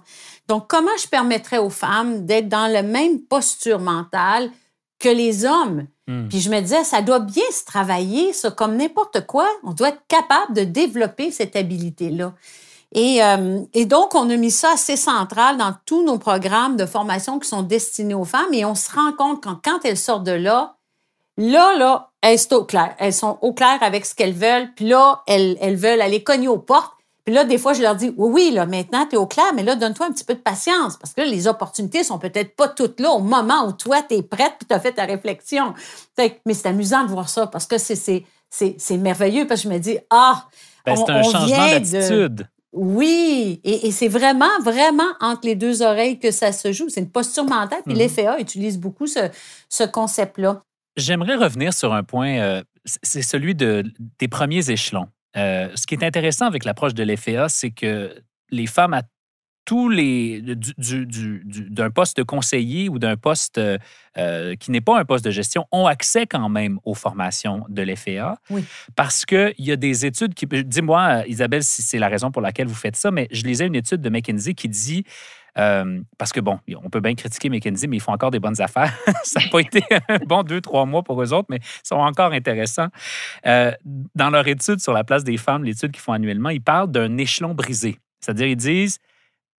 Donc, 0.49 0.67
comment 0.69 0.91
je 1.03 1.09
permettrais 1.09 1.59
aux 1.59 1.71
femmes 1.71 2.27
d'être 2.27 2.49
dans 2.49 2.71
la 2.71 2.83
même 2.83 3.21
posture 3.21 3.81
mentale 3.81 4.51
que 4.99 5.09
les 5.09 5.45
hommes? 5.45 5.87
Hmm. 6.07 6.29
Puis 6.29 6.41
je 6.41 6.51
me 6.51 6.61
disais, 6.61 6.85
ça 6.85 7.03
doit 7.03 7.21
bien 7.21 7.45
se 7.51 7.65
travailler, 7.65 8.33
ça, 8.33 8.51
comme 8.51 8.77
n'importe 8.77 9.27
quoi. 9.27 9.49
On 9.65 9.73
doit 9.73 9.91
être 9.91 10.03
capable 10.09 10.55
de 10.55 10.65
développer 10.65 11.31
cette 11.31 11.57
habilité-là. 11.57 12.35
Et, 12.93 13.23
euh, 13.23 13.61
et, 13.73 13.87
donc, 13.87 14.15
on 14.15 14.29
a 14.29 14.37
mis 14.37 14.51
ça 14.51 14.73
assez 14.75 14.97
central 14.97 15.57
dans 15.57 15.75
tous 15.87 16.05
nos 16.05 16.19
programmes 16.19 16.77
de 16.77 16.87
formation 16.87 17.39
qui 17.39 17.49
sont 17.49 17.63
destinés 17.63 18.15
aux 18.15 18.25
femmes. 18.25 18.53
Et 18.53 18.65
on 18.65 18.75
se 18.75 18.91
rend 18.91 19.13
compte 19.13 19.43
quand, 19.43 19.61
quand 19.63 19.85
elles 19.85 19.97
sortent 19.97 20.25
de 20.25 20.33
là, 20.33 20.77
Là, 21.41 21.75
là, 21.79 22.11
elles 22.21 22.39
sont 22.39 22.57
au 22.57 22.65
clair. 22.65 22.95
Elles 22.99 23.15
sont 23.15 23.39
au 23.41 23.55
clair 23.55 23.79
avec 23.81 24.05
ce 24.05 24.15
qu'elles 24.15 24.35
veulent. 24.35 24.69
Puis 24.77 24.87
là, 24.87 25.23
elles, 25.27 25.57
elles 25.63 25.77
veulent 25.77 26.03
aller 26.03 26.23
cogner 26.23 26.49
aux 26.49 26.59
portes. 26.59 26.93
Puis 27.25 27.35
là, 27.35 27.45
des 27.45 27.57
fois, 27.57 27.73
je 27.73 27.81
leur 27.81 27.97
dis, 27.97 28.13
oui, 28.19 28.31
oui, 28.33 28.51
là, 28.53 28.67
maintenant, 28.67 29.07
tu 29.07 29.15
es 29.15 29.19
au 29.19 29.27
clair, 29.27 29.47
mais 29.55 29.63
là, 29.63 29.75
donne-toi 29.75 30.07
un 30.07 30.13
petit 30.13 30.25
peu 30.25 30.35
de 30.35 30.41
patience. 30.41 30.99
Parce 30.99 31.15
que 31.15 31.23
là, 31.23 31.27
les 31.27 31.49
opportunités 31.49 32.05
sont 32.05 32.19
peut-être 32.19 32.55
pas 32.57 32.69
toutes 32.69 33.01
là 33.01 33.11
au 33.13 33.21
moment 33.21 33.67
où 33.67 33.73
toi, 33.73 34.03
tu 34.03 34.17
es 34.17 34.23
prête 34.23 34.53
puis 34.59 34.67
tu 34.69 34.75
as 34.75 34.81
fait 34.81 34.93
ta 34.93 35.07
réflexion. 35.07 35.73
mais 36.19 36.55
c'est 36.55 36.69
amusant 36.69 37.05
de 37.05 37.09
voir 37.09 37.31
ça 37.31 37.47
parce 37.47 37.67
que 37.67 37.79
c'est 37.79 38.97
merveilleux 38.99 39.47
parce 39.47 39.63
que 39.63 39.69
je 39.69 39.75
me 39.75 39.79
dis, 39.79 39.97
ah, 40.11 40.45
ben, 40.85 40.95
c'est 40.95 41.11
un 41.11 41.23
changement 41.23 41.69
d'attitude. 41.71 42.49
Oui, 42.73 43.61
et, 43.65 43.91
c'est 43.93 44.09
vraiment, 44.09 44.61
vraiment 44.63 45.09
entre 45.21 45.47
les 45.47 45.57
deux 45.57 45.83
oreilles 45.83 46.19
que 46.19 46.31
ça 46.31 46.53
se 46.53 46.71
joue. 46.73 46.89
C'est 46.89 47.01
une 47.01 47.11
posture 47.11 47.45
mentale. 47.45 47.81
Puis 47.87 47.95
mm 47.95 47.99
l'FA 47.99 48.41
utilise 48.41 48.79
beaucoup 48.79 49.07
ce, 49.07 49.21
ce 49.69 49.85
concept-là. 49.85 50.63
J'aimerais 51.01 51.37
revenir 51.37 51.73
sur 51.73 51.93
un 51.95 52.03
point, 52.03 52.39
euh, 52.39 52.63
c'est 52.85 53.23
celui 53.23 53.55
de, 53.55 53.85
des 54.19 54.29
premiers 54.29 54.71
échelons. 54.71 55.09
Euh, 55.37 55.69
ce 55.75 55.87
qui 55.87 55.95
est 55.95 56.05
intéressant 56.05 56.47
avec 56.47 56.65
l'approche 56.65 56.95
de 56.95 57.03
l'FEA, 57.03 57.49
c'est 57.49 57.71
que 57.71 58.15
les 58.51 58.67
femmes 58.67 58.95
à 58.95 59.03
tous 59.65 59.89
les 59.89 60.43
d'un 60.43 61.91
poste 61.91 62.17
de 62.17 62.23
conseiller 62.23 62.89
ou 62.89 62.99
d'un 62.99 63.17
poste 63.17 63.59
euh, 63.59 64.57
qui 64.57 64.71
n'est 64.73 64.81
pas 64.81 64.99
un 64.99 65.05
poste 65.05 65.25
de 65.25 65.31
gestion 65.31 65.67
ont 65.71 65.87
accès 65.87 66.27
quand 66.27 66.49
même 66.49 66.81
aux 66.85 66.95
formations 66.95 67.65
de 67.69 67.83
l'FEA. 67.83 68.37
Oui. 68.51 68.65
Parce 68.97 69.25
qu'il 69.25 69.55
y 69.59 69.71
a 69.71 69.77
des 69.77 70.07
études 70.07 70.35
qui. 70.35 70.47
Dis-moi, 70.47 71.25
Isabelle, 71.29 71.63
si 71.63 71.83
c'est 71.83 71.99
la 71.99 72.09
raison 72.09 72.33
pour 72.33 72.43
laquelle 72.43 72.67
vous 72.67 72.75
faites 72.75 72.97
ça, 72.97 73.11
mais 73.11 73.29
je 73.31 73.45
lisais 73.45 73.67
une 73.67 73.77
étude 73.77 74.01
de 74.01 74.11
McKinsey 74.11 74.55
qui 74.55 74.69
dit 74.69 75.05
euh, 75.59 76.01
parce 76.19 76.33
que, 76.33 76.41
bon, 76.41 76.59
on 76.83 76.91
peut 76.91 77.01
bien 77.01 77.15
critiquer 77.15 77.49
McKinsey, 77.49 77.87
mais 77.87 77.97
ils 77.97 78.03
font 78.03 78.13
encore 78.13 78.31
des 78.31 78.41
bonnes 78.41 78.61
affaires. 78.61 78.93
ça 79.25 79.41
n'a 79.41 79.49
pas 79.49 79.61
été 79.61 79.83
un 80.09 80.19
bon 80.27 80.43
deux, 80.43 80.61
trois 80.61 80.87
mois 80.87 81.03
pour 81.03 81.23
eux 81.23 81.33
autres, 81.33 81.49
mais 81.51 81.59
ils 81.59 81.89
sont 81.89 81.97
encore 81.97 82.33
intéressants. 82.33 82.89
Euh, 83.47 83.73
dans 84.15 84.31
leur 84.31 84.47
étude 84.47 84.81
sur 84.81 84.93
la 84.93 85.05
place 85.05 85.25
des 85.25 85.37
femmes, 85.37 85.65
l'étude 85.65 85.93
qu'ils 85.93 86.01
font 86.01 86.13
annuellement, 86.13 86.51
ils 86.51 86.63
parlent 86.63 86.91
d'un 86.91 87.19
échelon 87.19 87.55
brisé. 87.55 87.99
C'est-à-dire, 88.21 88.47
ils 88.47 88.57
disent 88.57 88.99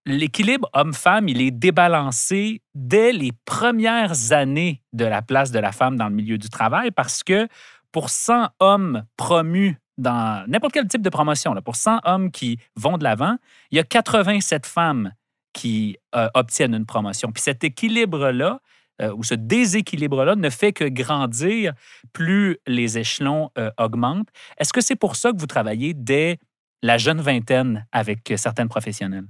l'équilibre 0.06 0.70
homme-femme, 0.74 1.28
il 1.28 1.42
est 1.42 1.52
débalancé 1.52 2.62
dès 2.74 3.12
les 3.12 3.32
premières 3.46 4.32
années 4.32 4.82
de 4.94 5.06
la 5.06 5.22
place 5.22 5.52
de 5.52 5.60
la 5.60 5.72
femme 5.72 5.96
dans 5.96 6.10
le 6.10 6.16
milieu 6.16 6.38
du 6.38 6.50
travail 6.50 6.92
parce 6.92 7.24
que 7.24 7.48
pour 7.92 8.10
100 8.10 8.50
hommes 8.60 9.04
promus 9.18 9.78
dans 9.98 10.48
n'importe 10.48 10.74
quel 10.74 10.88
type 10.88 11.02
de 11.02 11.10
promotion, 11.10 11.54
là, 11.54 11.62
pour 11.62 11.76
100 11.76 12.00
hommes 12.06 12.32
qui 12.32 12.58
vont 12.76 12.98
de 12.98 13.04
l'avant, 13.04 13.36
il 13.70 13.78
y 13.78 13.80
a 13.80 13.84
87 13.84 14.66
femmes 14.66 15.12
qui 15.54 15.98
euh, 16.16 16.28
obtiennent 16.34 16.74
une 16.74 16.86
promotion. 16.86 17.32
Puis 17.32 17.42
cet 17.42 17.64
équilibre-là, 17.64 18.60
euh, 19.02 19.14
ou 19.14 19.24
ce 19.24 19.34
déséquilibre-là, 19.34 20.36
ne 20.36 20.50
fait 20.50 20.74
que 20.74 20.86
grandir 20.86 21.74
plus 22.14 22.58
les 22.68 22.98
échelons 22.98 23.50
euh, 23.58 23.72
augmentent. 23.78 24.30
Est-ce 24.58 24.74
que 24.74 24.82
c'est 24.82 24.96
pour 24.96 25.16
ça 25.16 25.32
que 25.32 25.38
vous 25.38 25.48
travaillez 25.48 25.94
dès 25.94 26.38
la 26.82 26.98
jeune 26.98 27.22
vingtaine 27.22 27.86
avec 27.92 28.34
certaines 28.38 28.70
professionnelles? 28.70 29.26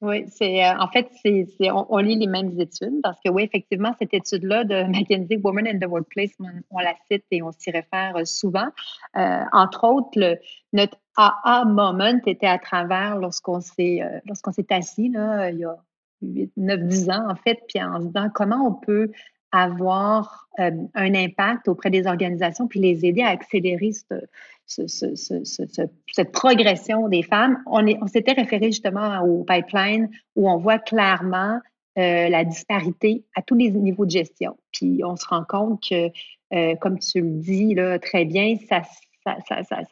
Oui, 0.00 0.26
c'est 0.28 0.64
en 0.64 0.86
fait, 0.86 1.10
on, 1.72 1.98
lit 1.98 2.14
les 2.14 2.28
mêmes 2.28 2.58
études 2.60 3.00
parce 3.02 3.18
que 3.24 3.30
oui, 3.30 3.42
effectivement, 3.42 3.92
cette 3.98 4.14
étude-là 4.14 4.62
de 4.62 4.84
McKinsey 4.88 5.40
Women 5.42 5.66
in 5.66 5.78
the 5.80 5.90
Workplace, 5.90 6.30
on, 6.70 6.78
la 6.78 6.94
cite 7.10 7.24
et 7.32 7.42
on 7.42 7.50
s'y 7.50 7.72
réfère 7.72 8.14
souvent. 8.24 8.68
entre 9.14 9.84
autres, 9.84 10.10
le, 10.14 10.36
notre 10.72 10.98
aha 11.18 11.64
moment 11.64 12.20
était 12.26 12.46
à 12.46 12.58
travers 12.58 13.16
lorsqu'on 13.16 13.60
s'est 13.60 14.00
euh, 14.02 14.20
lorsqu'on 14.24 14.52
s'est 14.52 14.72
assis 14.72 15.08
là, 15.08 15.50
il 15.50 15.58
y 15.58 15.64
a 15.64 15.76
8, 16.22 16.52
9, 16.56 16.80
10 16.84 17.10
ans 17.10 17.28
en 17.28 17.34
fait, 17.34 17.58
puis 17.68 17.82
en 17.82 18.00
se 18.00 18.06
disant 18.06 18.28
comment 18.32 18.64
on 18.66 18.72
peut 18.72 19.10
avoir 19.50 20.48
euh, 20.60 20.70
un 20.94 21.14
impact 21.14 21.66
auprès 21.68 21.90
des 21.90 22.06
organisations 22.06 22.68
puis 22.68 22.78
les 22.80 23.04
aider 23.04 23.22
à 23.22 23.30
accélérer 23.30 23.90
cette 24.66 26.32
progression 26.32 27.08
des 27.08 27.22
femmes. 27.22 27.58
On, 27.66 27.86
est, 27.86 27.98
on 28.00 28.06
s'était 28.06 28.32
référé 28.32 28.66
justement 28.66 29.20
au 29.22 29.42
pipeline 29.42 30.10
où 30.36 30.48
on 30.48 30.58
voit 30.58 30.78
clairement 30.78 31.58
euh, 31.98 32.28
la 32.28 32.44
disparité 32.44 33.24
à 33.34 33.42
tous 33.42 33.54
les 33.56 33.70
niveaux 33.70 34.04
de 34.04 34.10
gestion. 34.10 34.56
Puis 34.70 35.00
on 35.02 35.16
se 35.16 35.26
rend 35.26 35.44
compte 35.48 35.82
que, 35.88 36.74
comme 36.76 36.98
tu 36.98 37.22
le 37.22 37.30
dis 37.30 37.74
là, 37.74 37.98
très 37.98 38.26
bien, 38.26 38.56
ça, 38.68 38.82
ça, 39.24 39.62
ça 39.64 39.82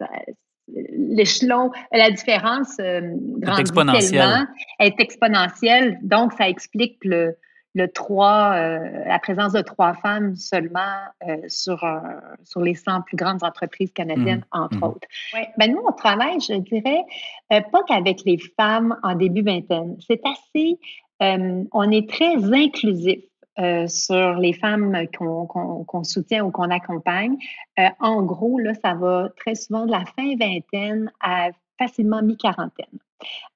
l'échelon, 0.68 1.70
la 1.92 2.11
différence 2.11 2.76
euh, 2.80 3.00
grandit 3.38 3.64
tellement, 4.11 4.46
est 4.80 5.00
exponentielle. 5.00 5.99
Donc, 6.02 6.32
ça 6.32 6.49
explique 6.49 6.99
le, 7.04 7.37
le 7.75 7.88
3, 7.88 8.52
euh, 8.54 9.04
la 9.06 9.18
présence 9.18 9.52
de 9.52 9.61
trois 9.61 9.94
femmes 9.94 10.35
seulement 10.35 10.80
euh, 11.28 11.37
sur, 11.49 11.85
sur 12.42 12.61
les 12.61 12.75
100 12.75 13.02
plus 13.02 13.16
grandes 13.16 13.44
entreprises 13.44 13.92
canadiennes, 13.92 14.44
mmh. 14.52 14.58
entre 14.58 14.76
mmh. 14.78 14.82
autres. 14.82 15.08
Ouais. 15.35 15.49
Ben, 15.56 15.73
nous, 15.73 15.82
on 15.87 15.92
travaille, 15.92 16.40
je 16.40 16.54
dirais, 16.54 17.04
pas 17.49 17.82
qu'avec 17.87 18.25
les 18.25 18.38
femmes 18.58 18.96
en 19.02 19.14
début 19.14 19.42
vingtaine. 19.42 19.96
C'est 20.06 20.20
assez, 20.25 20.78
on 21.20 21.90
est 21.90 22.08
très 22.08 22.35
inclusif. 22.52 23.20
Euh, 23.58 23.86
sur 23.86 24.34
les 24.34 24.52
femmes 24.52 25.06
qu'on 25.16 26.04
soutient 26.04 26.44
ou 26.44 26.50
qu'on 26.50 26.70
accompagne. 26.70 27.38
Euh, 27.78 27.88
en 28.00 28.22
gros, 28.22 28.58
là, 28.58 28.75
ça 28.75 28.92
va 28.92 29.30
très 29.38 29.54
souvent 29.54 29.86
de 29.86 29.92
la 29.92 30.04
fin 30.04 30.36
vingtaine 30.38 31.10
à 31.20 31.48
facilement 31.78 32.22
mi-quarantaine. 32.22 32.98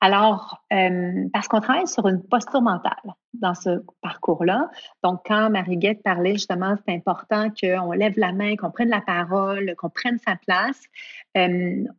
Alors, 0.00 0.64
euh, 0.72 1.28
parce 1.34 1.48
qu'on 1.48 1.60
travaille 1.60 1.86
sur 1.86 2.08
une 2.08 2.22
posture 2.22 2.62
mentale 2.62 3.14
dans 3.34 3.54
ce 3.54 3.82
parcours-là. 4.00 4.70
Donc, 5.04 5.20
quand 5.26 5.50
Marie-Guette 5.50 6.02
parlait 6.02 6.32
justement, 6.32 6.76
c'est 6.86 6.94
important 6.94 7.48
qu'on 7.50 7.92
lève 7.92 8.14
la 8.16 8.32
main, 8.32 8.56
qu'on 8.56 8.70
prenne 8.70 8.88
la 8.88 9.02
parole, 9.02 9.74
qu'on 9.76 9.90
prenne 9.90 10.18
sa 10.18 10.36
place. 10.36 10.80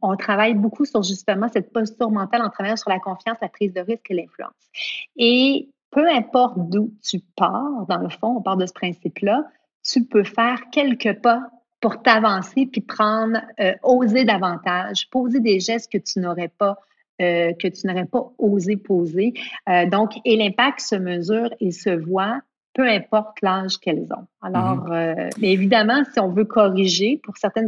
on 0.01 0.17
travaille 0.17 0.55
beaucoup 0.55 0.85
sur 0.85 1.03
justement 1.03 1.49
cette 1.49 1.71
posture 1.71 2.09
mentale 2.09 2.41
en 2.41 2.49
travaillant 2.49 2.77
sur 2.77 2.89
la 2.89 2.99
confiance, 2.99 3.37
la 3.43 3.49
prise 3.49 3.73
de 3.73 3.81
risque 3.81 4.09
et 4.09 4.15
l'influence. 4.15 4.71
Et 5.17 5.69
peu 5.91 6.09
importe 6.09 6.55
d'où 6.57 6.93
tu 7.03 7.19
pars, 7.35 7.85
dans 7.87 7.97
le 7.97 8.09
fond, 8.09 8.37
on 8.37 8.41
part 8.41 8.57
de 8.57 8.65
ce 8.65 8.73
principe-là, 8.73 9.45
tu 9.83 10.05
peux 10.05 10.23
faire 10.23 10.61
quelques 10.71 11.21
pas 11.21 11.41
pour 11.81 12.01
t'avancer 12.01 12.67
puis 12.67 12.81
prendre, 12.81 13.41
euh, 13.59 13.73
oser 13.83 14.23
davantage, 14.23 15.09
poser 15.09 15.39
des 15.39 15.59
gestes 15.59 15.91
que 15.91 15.97
tu 15.97 16.19
n'aurais 16.19 16.47
pas 16.47 16.77
euh, 17.21 17.53
que 17.53 17.67
tu 17.67 17.85
n'aurais 17.85 18.05
pas 18.05 18.31
osé 18.39 18.77
poser. 18.77 19.33
Euh, 19.69 19.85
donc, 19.85 20.13
et 20.25 20.37
l'impact 20.37 20.79
se 20.79 20.95
mesure 20.95 21.53
et 21.59 21.71
se 21.71 21.91
voit 21.91 22.41
peu 22.73 22.87
importe 22.87 23.37
l'âge 23.41 23.77
qu'elles 23.77 24.07
ont. 24.13 24.27
Alors, 24.41 24.91
euh, 24.91 25.29
mais 25.39 25.51
évidemment, 25.51 26.03
si 26.11 26.19
on 26.19 26.29
veut 26.29 26.45
corriger, 26.45 27.19
pour 27.23 27.37
certaines 27.37 27.67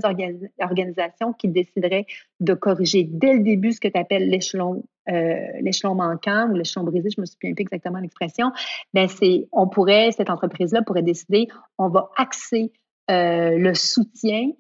organisations 0.60 1.34
qui 1.34 1.50
décideraient 1.50 2.06
de 2.40 2.54
corriger 2.54 3.04
dès 3.04 3.34
le 3.34 3.40
début 3.40 3.74
ce 3.74 3.82
que 3.82 3.90
tu 3.90 4.00
appelles 4.00 4.30
l'échelon 4.30 4.84
euh, 5.10 5.36
l'échelon 5.60 5.96
manquant 5.96 6.48
ou 6.50 6.56
l'échelon 6.56 6.86
brisé, 6.86 7.10
je 7.14 7.20
me 7.20 7.26
souviens 7.26 7.54
plus 7.54 7.64
exactement 7.64 8.00
l'expression, 8.00 8.54
ben 8.94 9.10
c'est, 9.10 9.50
on 9.52 9.68
pourrait, 9.68 10.12
cette 10.14 10.30
entreprise-là 10.30 10.82
pourrait 10.82 11.02
décider, 11.02 11.50
on 11.78 11.90
va 11.90 12.10
axer 12.16 12.72
euh, 13.12 13.58
le 13.58 13.74
soutien 13.74 14.52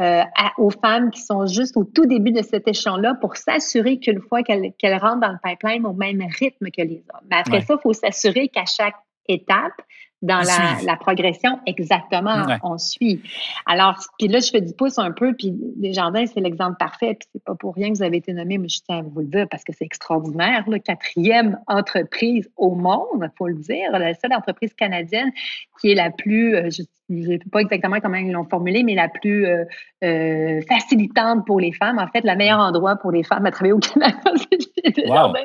euh, 0.00 0.22
aux 0.58 0.70
femmes 0.70 1.12
qui 1.12 1.20
sont 1.20 1.46
juste 1.46 1.76
au 1.76 1.84
tout 1.84 2.06
début 2.06 2.32
de 2.32 2.42
cet 2.42 2.66
échelon-là 2.66 3.14
pour 3.20 3.36
s'assurer 3.36 4.00
qu'une 4.00 4.20
fois 4.20 4.42
qu'elles 4.42 4.72
rentrent 4.96 5.20
dans 5.20 5.32
le 5.32 5.38
pipeline 5.40 5.86
au 5.86 5.92
même 5.92 6.20
rythme 6.36 6.70
que 6.70 6.82
les 6.82 7.04
hommes. 7.14 7.26
Mais 7.30 7.36
après 7.36 7.60
ça, 7.60 7.74
il 7.78 7.82
faut 7.82 7.92
s'assurer 7.92 8.48
qu'à 8.48 8.64
chaque 8.64 8.96
étape 9.28 9.80
dans 10.22 10.38
la, 10.38 10.78
la, 10.84 10.96
progression. 10.96 11.58
Exactement, 11.66 12.44
on 12.62 12.78
suit. 12.78 13.20
Alors, 13.66 13.98
puis 14.18 14.28
là, 14.28 14.38
je 14.38 14.50
fais 14.50 14.60
du 14.60 14.72
pouce 14.72 14.98
un 14.98 15.10
peu, 15.10 15.34
puis 15.34 15.52
Desjardins, 15.76 16.26
c'est 16.26 16.40
l'exemple 16.40 16.76
parfait, 16.78 17.16
puis 17.18 17.28
c'est 17.32 17.44
pas 17.44 17.56
pour 17.56 17.74
rien 17.74 17.90
que 17.90 17.96
vous 17.96 18.04
avez 18.04 18.18
été 18.18 18.32
nommé, 18.32 18.56
mais 18.56 18.68
je 18.68 18.80
tiens 18.86 18.98
à 18.98 19.02
vous 19.02 19.20
le 19.20 19.26
dire 19.26 19.48
parce 19.50 19.64
que 19.64 19.72
c'est 19.76 19.84
extraordinaire, 19.84 20.64
la 20.68 20.78
quatrième 20.78 21.58
entreprise 21.66 22.48
au 22.56 22.76
monde, 22.76 23.28
faut 23.36 23.48
le 23.48 23.56
dire, 23.56 23.90
la 23.90 24.14
seule 24.14 24.32
entreprise 24.32 24.72
canadienne 24.74 25.32
qui 25.80 25.90
est 25.90 25.96
la 25.96 26.10
plus, 26.10 26.54
euh, 26.54 26.70
je 26.70 26.82
ne 27.08 27.26
sais 27.26 27.40
pas 27.50 27.60
exactement 27.60 27.98
comment 28.00 28.16
ils 28.16 28.30
l'ont 28.30 28.48
formulé, 28.48 28.84
mais 28.84 28.94
la 28.94 29.08
plus 29.08 29.44
euh, 29.46 29.64
euh, 30.04 30.60
facilitante 30.68 31.44
pour 31.46 31.58
les 31.58 31.72
femmes. 31.72 31.98
En 31.98 32.06
fait, 32.06 32.22
le 32.22 32.36
meilleur 32.36 32.60
endroit 32.60 32.94
pour 32.94 33.10
les 33.10 33.24
femmes 33.24 33.46
à 33.46 33.50
travailler 33.50 33.72
au 33.72 33.80
Canada, 33.80 34.18
c'est 34.84 34.94
Desjardins. 34.94 35.40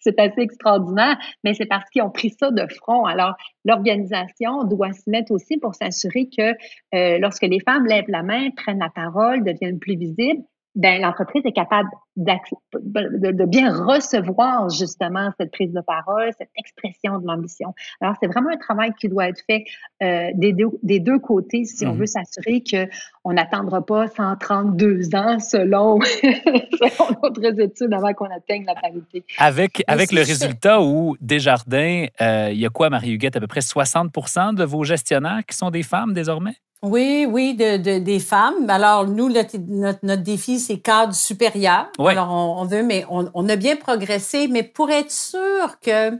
C'est 0.00 0.18
assez 0.18 0.40
extraordinaire, 0.40 1.18
mais 1.42 1.54
c'est 1.54 1.66
parce 1.66 1.88
qu'ils 1.90 2.02
ont 2.02 2.10
pris 2.10 2.30
ça 2.30 2.50
de 2.50 2.66
front. 2.72 3.04
Alors, 3.04 3.34
l'organisation 3.64 4.64
doit 4.64 4.92
se 4.92 5.08
mettre 5.10 5.32
aussi 5.32 5.56
pour 5.58 5.74
s'assurer 5.74 6.28
que 6.36 6.54
euh, 6.94 7.18
lorsque 7.18 7.42
les 7.42 7.60
femmes 7.60 7.86
lèvent 7.86 8.08
la 8.08 8.22
main, 8.22 8.50
prennent 8.56 8.78
la 8.78 8.90
parole, 8.90 9.44
deviennent 9.44 9.78
plus 9.78 9.96
visibles, 9.96 10.42
ben, 10.74 11.00
l'entreprise 11.00 11.42
est 11.44 11.52
capable 11.52 11.88
de, 12.16 13.32
de, 13.32 13.44
bien 13.44 13.72
recevoir 13.72 14.68
justement 14.70 15.30
cette 15.38 15.52
prise 15.52 15.72
de 15.72 15.80
parole, 15.80 16.30
cette 16.38 16.50
expression 16.56 17.18
de 17.18 17.26
l'ambition. 17.26 17.74
Alors, 18.00 18.14
c'est 18.20 18.28
vraiment 18.28 18.50
un 18.50 18.56
travail 18.56 18.92
qui 18.98 19.08
doit 19.08 19.28
être 19.28 19.40
fait 19.48 19.64
euh, 20.02 20.30
des, 20.34 20.52
deux, 20.52 20.70
des 20.82 21.00
deux 21.00 21.18
côtés 21.18 21.64
si 21.64 21.86
on 21.86 21.92
mhm. 21.92 22.00
veut 22.00 22.06
s'assurer 22.06 22.62
qu'on 22.62 23.32
n'attendra 23.32 23.84
pas 23.84 24.08
132 24.08 25.14
ans 25.14 25.38
selon, 25.38 26.00
selon 26.22 27.18
notre 27.22 27.60
études 27.60 27.92
avant 27.92 28.12
qu'on 28.12 28.30
atteigne 28.30 28.64
la 28.64 28.74
parité. 28.74 29.24
Avec, 29.38 29.82
avec 29.86 30.12
le 30.12 30.20
résultat 30.20 30.80
où 30.80 31.16
Desjardins, 31.20 32.06
euh, 32.20 32.50
il 32.52 32.58
y 32.58 32.66
a 32.66 32.70
quoi, 32.70 32.90
Marie-Huguette, 32.90 33.36
à 33.36 33.40
peu 33.40 33.46
près 33.46 33.60
60% 33.60 34.54
de 34.54 34.64
vos 34.64 34.84
gestionnaires 34.84 35.42
qui 35.46 35.56
sont 35.56 35.70
des 35.70 35.82
femmes 35.82 36.12
désormais? 36.12 36.56
Oui, 36.84 37.26
oui, 37.26 37.54
de, 37.54 37.98
des 37.98 38.20
femmes. 38.20 38.68
Alors, 38.68 39.06
nous, 39.06 39.30
notre, 39.30 39.56
notre, 40.02 40.22
défi, 40.22 40.60
c'est 40.60 40.78
cadre 40.78 41.14
supérieur. 41.14 41.88
Alors, 41.98 42.30
on, 42.30 42.64
veut, 42.66 42.82
mais 42.82 43.06
on, 43.08 43.48
a 43.48 43.56
bien 43.56 43.76
progressé, 43.76 44.48
mais 44.48 44.62
pour 44.62 44.90
être 44.90 45.10
sûr 45.10 45.80
que 45.80 46.10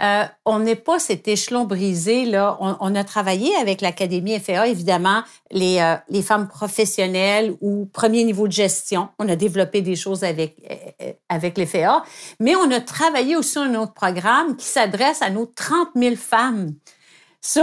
euh, 0.00 0.24
on 0.46 0.60
n'est 0.60 0.76
pas 0.76 0.98
cet 0.98 1.28
échelon 1.28 1.64
brisé, 1.64 2.24
là, 2.24 2.56
on, 2.60 2.94
a 2.94 3.04
travaillé 3.04 3.54
avec 3.56 3.82
l'Académie 3.82 4.38
FAA, 4.38 4.68
évidemment, 4.68 5.22
les, 5.50 5.80
euh, 5.80 5.96
les 6.08 6.22
femmes 6.22 6.48
professionnelles 6.48 7.54
ou 7.60 7.84
premier 7.92 8.24
niveau 8.24 8.46
de 8.46 8.52
gestion. 8.52 9.08
On 9.18 9.28
a 9.28 9.36
développé 9.36 9.82
des 9.82 9.96
choses 9.96 10.24
avec, 10.24 10.56
euh, 11.02 11.12
avec 11.28 11.58
les 11.58 11.66
FAA, 11.66 12.02
mais 12.40 12.56
on 12.56 12.70
a 12.70 12.80
travaillé 12.80 13.36
aussi 13.36 13.52
sur 13.52 13.62
un 13.62 13.74
autre 13.74 13.92
programme 13.92 14.56
qui 14.56 14.66
s'adresse 14.66 15.20
à 15.20 15.28
nos 15.28 15.44
30 15.44 15.88
000 15.96 16.16
femmes 16.16 16.72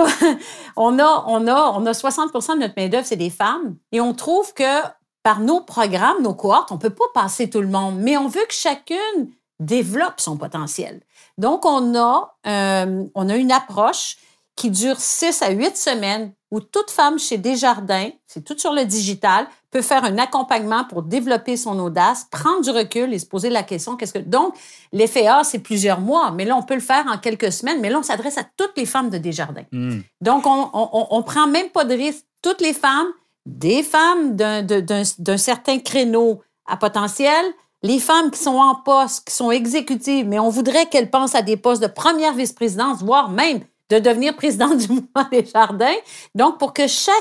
on, 0.76 1.00
a, 1.00 1.24
on, 1.28 1.48
a, 1.48 1.72
on 1.76 1.86
a 1.86 1.92
60% 1.92 2.56
de 2.56 2.60
notre 2.60 2.74
main-d'œuvre, 2.78 3.06
c'est 3.06 3.16
des 3.16 3.30
femmes. 3.30 3.76
Et 3.92 4.02
on 4.02 4.14
trouve 4.14 4.54
que 4.54 4.82
par 5.24 5.40
nos 5.40 5.62
programmes, 5.62 6.22
nos 6.22 6.34
cohortes, 6.34 6.72
on 6.72 6.76
ne 6.76 6.80
peut 6.80 6.92
pas 6.92 7.06
passer 7.14 7.50
tout 7.50 7.62
le 7.62 7.68
monde, 7.68 7.98
mais 7.98 8.16
on 8.18 8.28
veut 8.28 8.46
que 8.48 8.54
chacune 8.54 9.32
développe 9.60 10.20
son 10.20 10.38
potentiel. 10.38 11.02
Donc, 11.38 11.66
on 11.66 11.96
a, 11.96 12.36
euh, 12.48 13.04
on 13.16 13.30
a 13.30 13.36
une 13.36 13.52
approche 13.52 14.18
qui 14.56 14.70
dure 14.70 15.00
6 15.00 15.42
à 15.42 15.52
8 15.52 15.76
semaines 15.76 16.32
où 16.52 16.62
toute 16.62 16.90
femme 16.90 17.20
chez 17.20 17.38
Desjardins, 17.38 18.10
c'est 18.28 18.44
tout 18.44 18.58
sur 18.58 18.72
le 18.72 18.86
digital, 18.86 19.48
peut 19.72 19.82
faire 19.82 20.06
un 20.06 20.18
accompagnement 20.18 20.86
pour 20.86 21.04
développer 21.04 21.58
son 21.58 21.78
audace, 21.80 22.28
prendre 22.32 22.62
du 22.62 22.70
recul 22.70 23.14
et 23.14 23.20
se 23.20 23.26
poser 23.26 23.50
la 23.50 23.64
question 23.64 23.98
qu'est-ce 23.98 24.14
que 24.14 24.20
donc 24.20 24.56
l'effet 24.94 25.28
A 25.28 25.44
c'est 25.44 25.60
plusieurs 25.60 26.00
mois, 26.00 26.32
mais 26.32 26.46
là 26.46 26.56
on 26.56 26.62
peut 26.62 26.76
le 26.76 26.80
faire 26.80 27.06
en 27.08 27.18
quelques 27.18 27.52
semaines, 27.52 27.82
mais 27.82 27.90
là 27.90 28.00
on 28.00 28.04
s'adresse 28.04 28.38
à 28.38 28.46
toutes 28.56 28.72
les 28.78 28.86
femmes 28.86 29.10
de 29.10 29.18
Desjardins. 29.18 29.66
Hmm. 29.74 30.00
Donc 30.22 30.46
on, 30.46 30.70
on, 30.74 31.24
prend 31.24 31.48
même 31.48 31.70
pas 31.70 31.84
de 31.84 31.94
risque. 31.94 32.26
Toutes 32.42 32.62
les 32.62 32.74
femmes, 32.74 33.08
des 33.46 33.84
femmes 33.84 34.36
d'un 34.38 35.38
certain 35.38 35.80
créneau 35.80 36.42
à 36.66 36.78
potentiel, 36.78 37.46
les 37.84 38.00
femmes 38.00 38.32
qui 38.32 38.42
sont 38.42 38.56
en 38.56 38.76
poste, 38.76 39.28
qui 39.28 39.34
sont 39.34 39.52
exécutives, 39.52 40.28
mais 40.28 40.40
on 40.40 40.50
voudrait 40.50 40.86
qu'elles 40.86 41.10
pensent 41.10 41.36
à 41.36 41.42
des 41.42 41.58
postes 41.58 41.82
de 41.82 41.88
première 41.88 42.34
vice-présidence, 42.34 43.04
voire 43.04 43.30
même 43.30 43.60
de 43.90 44.00
devenir 44.00 44.36
présidente 44.36 44.78
du 44.88 44.88
mouvement 44.88 45.30
des 45.32 45.46
jardins. 45.46 45.96
Donc, 46.34 46.60
pour 46.60 46.74
que 46.74 46.88
chaque, 46.88 47.16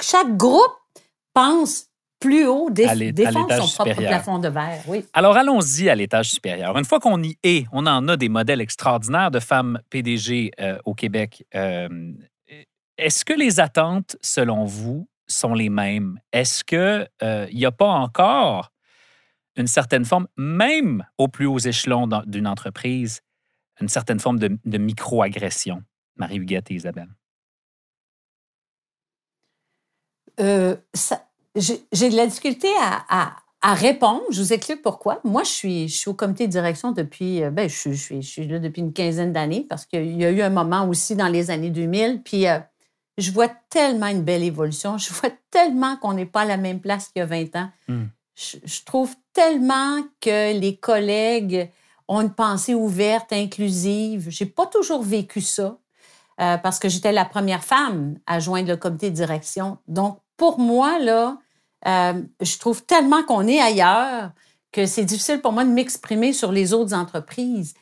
chaque 0.00 0.36
groupe 0.36 0.76
pense 1.34 1.86
plus 2.20 2.46
haut, 2.46 2.70
défendre 2.70 3.62
son 3.62 3.84
propre 3.84 4.00
plafond 4.00 4.38
de 4.38 4.48
verre. 4.48 4.82
Oui. 4.86 5.04
Alors, 5.12 5.36
allons-y 5.36 5.88
à 5.88 5.94
l'étage 5.94 6.30
supérieur. 6.30 6.76
Une 6.78 6.84
fois 6.84 6.98
qu'on 6.98 7.22
y 7.22 7.36
est, 7.42 7.66
on 7.72 7.86
en 7.86 8.08
a 8.08 8.16
des 8.16 8.28
modèles 8.28 8.60
extraordinaires 8.60 9.30
de 9.30 9.40
femmes 9.40 9.80
PDG 9.90 10.52
euh, 10.60 10.78
au 10.84 10.94
Québec. 10.94 11.44
Euh, 11.54 12.12
est-ce 12.96 13.24
que 13.24 13.34
les 13.34 13.60
attentes, 13.60 14.16
selon 14.22 14.64
vous, 14.64 15.08
sont 15.26 15.52
les 15.52 15.68
mêmes? 15.68 16.18
Est-ce 16.32 16.64
qu'il 16.64 17.08
n'y 17.52 17.64
euh, 17.64 17.68
a 17.68 17.72
pas 17.72 17.88
encore 17.88 18.72
une 19.56 19.66
certaine 19.66 20.04
forme, 20.04 20.26
même 20.36 21.04
au 21.18 21.28
plus 21.28 21.46
haut 21.46 21.58
échelon 21.58 22.08
d'une 22.26 22.46
entreprise, 22.46 23.20
une 23.80 23.88
certaine 23.88 24.20
forme 24.20 24.38
de, 24.38 24.58
de 24.64 24.78
micro-agression? 24.78 25.82
Marie-Huguette 26.16 26.70
et 26.70 26.74
Isabelle? 26.74 27.08
Euh, 30.40 30.76
j'ai 31.54 32.10
de 32.10 32.16
la 32.16 32.26
difficulté 32.26 32.68
à, 33.08 33.36
répondre. 33.62 34.22
Je 34.30 34.40
vous 34.40 34.52
explique 34.52 34.82
pourquoi. 34.82 35.20
Moi, 35.24 35.42
je 35.42 35.50
suis, 35.50 35.88
je 35.88 35.96
suis 35.96 36.08
au 36.08 36.14
comité 36.14 36.46
de 36.46 36.52
direction 36.52 36.92
depuis, 36.92 37.42
euh, 37.42 37.50
ben, 37.50 37.68
je, 37.68 37.90
suis, 37.90 38.22
je 38.22 38.28
suis 38.28 38.46
là 38.46 38.60
depuis 38.60 38.80
une 38.80 38.92
quinzaine 38.92 39.32
d'années 39.32 39.66
parce 39.68 39.86
qu'il 39.86 40.16
y 40.16 40.24
a 40.24 40.30
eu 40.30 40.40
un 40.40 40.50
moment 40.50 40.88
aussi 40.88 41.16
dans 41.16 41.26
les 41.26 41.50
années 41.50 41.70
2000. 41.70 42.22
Puis, 42.22 42.46
euh, 42.46 42.60
je 43.18 43.32
vois 43.32 43.48
tellement 43.48 44.06
une 44.06 44.22
belle 44.22 44.44
évolution. 44.44 44.98
Je 44.98 45.12
vois 45.12 45.30
tellement 45.50 45.96
qu'on 45.96 46.12
n'est 46.12 46.26
pas 46.26 46.42
à 46.42 46.44
la 46.44 46.58
même 46.58 46.80
place 46.80 47.08
qu'il 47.08 47.20
y 47.20 47.22
a 47.22 47.26
20 47.26 47.56
ans. 47.56 47.70
Hmm. 47.88 48.04
Je, 48.36 48.58
je, 48.62 48.84
trouve 48.84 49.16
tellement 49.32 50.02
que 50.20 50.56
les 50.56 50.76
collègues 50.76 51.70
ont 52.06 52.20
une 52.20 52.32
pensée 52.32 52.74
ouverte, 52.74 53.32
inclusive. 53.32 54.26
J'ai 54.28 54.46
pas 54.46 54.66
toujours 54.66 55.02
vécu 55.02 55.40
ça. 55.40 55.78
Euh, 56.38 56.58
parce 56.58 56.78
que 56.78 56.88
j'étais 56.90 57.12
la 57.12 57.24
première 57.24 57.64
femme 57.64 58.18
à 58.26 58.40
joindre 58.40 58.68
le 58.68 58.76
comité 58.76 59.10
de 59.10 59.14
direction. 59.14 59.78
Donc, 59.88 60.18
pour 60.36 60.58
moi, 60.58 60.98
là, 60.98 61.38
euh, 61.86 62.22
je 62.42 62.58
trouve 62.58 62.84
tellement 62.84 63.22
qu'on 63.22 63.46
est 63.46 63.58
ailleurs 63.58 64.32
que 64.70 64.84
c'est 64.84 65.06
difficile 65.06 65.40
pour 65.40 65.52
moi 65.52 65.64
de 65.64 65.70
m'exprimer 65.70 66.34
sur 66.34 66.52
les 66.52 66.74
autres 66.74 66.92
entreprises. 66.92 67.72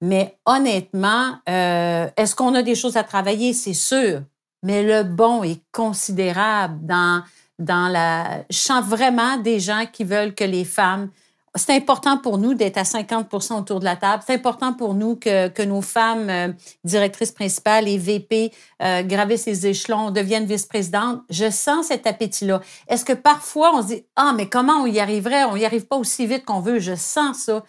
Mais 0.00 0.38
honnêtement, 0.46 1.34
euh, 1.50 2.08
est-ce 2.16 2.34
qu'on 2.34 2.54
a 2.54 2.62
des 2.62 2.74
choses 2.74 2.96
à 2.96 3.04
travailler? 3.04 3.52
C'est 3.52 3.74
sûr. 3.74 4.22
Mais 4.62 4.82
le 4.82 5.02
bon 5.02 5.42
est 5.42 5.60
considérable 5.70 6.78
dans, 6.86 7.22
dans 7.58 7.88
la... 7.88 8.44
Je 8.48 8.56
sens 8.56 8.84
vraiment 8.86 9.36
des 9.36 9.60
gens 9.60 9.84
qui 9.92 10.04
veulent 10.04 10.34
que 10.34 10.44
les 10.44 10.64
femmes 10.64 11.10
c'est 11.54 11.74
important 11.74 12.18
pour 12.18 12.38
nous 12.38 12.54
d'être 12.54 12.78
à 12.78 12.82
50% 12.82 13.58
autour 13.58 13.80
de 13.80 13.84
la 13.84 13.96
table. 13.96 14.22
C'est 14.26 14.34
important 14.34 14.72
pour 14.72 14.94
nous 14.94 15.16
que, 15.16 15.48
que 15.48 15.62
nos 15.62 15.82
femmes 15.82 16.30
euh, 16.30 16.52
directrices 16.84 17.32
principales 17.32 17.88
et 17.88 17.98
VP 17.98 18.52
euh, 18.82 19.02
gravissent 19.02 19.44
ces 19.44 19.66
échelons, 19.66 20.10
deviennent 20.10 20.46
vice-présidentes. 20.46 21.22
Je 21.30 21.50
sens 21.50 21.86
cet 21.86 22.06
appétit-là. 22.06 22.60
Est-ce 22.88 23.04
que 23.04 23.12
parfois 23.12 23.72
on 23.74 23.82
se 23.82 23.86
dit 23.88 24.04
Ah, 24.16 24.32
mais 24.36 24.48
comment 24.48 24.82
on 24.82 24.86
y 24.86 25.00
arriverait? 25.00 25.44
On 25.44 25.56
n'y 25.56 25.64
arrive 25.64 25.86
pas 25.86 25.96
aussi 25.96 26.26
vite 26.26 26.44
qu'on 26.44 26.60
veut. 26.60 26.78
Je 26.78 26.94
sens 26.94 27.38
ça. 27.44 27.64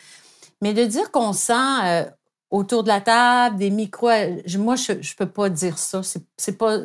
Mais 0.62 0.74
de 0.74 0.86
dire 0.86 1.12
qu'on 1.12 1.34
sent 1.34 1.54
euh, 1.84 2.06
autour 2.50 2.84
de 2.84 2.90
la 2.90 3.02
table 3.02 3.58
des 3.58 3.70
micros, 3.70 4.10
moi, 4.58 4.76
je 4.76 4.94
ne 4.94 5.16
peux 5.18 5.30
pas 5.30 5.50
dire 5.50 5.78
ça. 5.78 6.02
C'est 6.38 6.58
pas. 6.58 6.80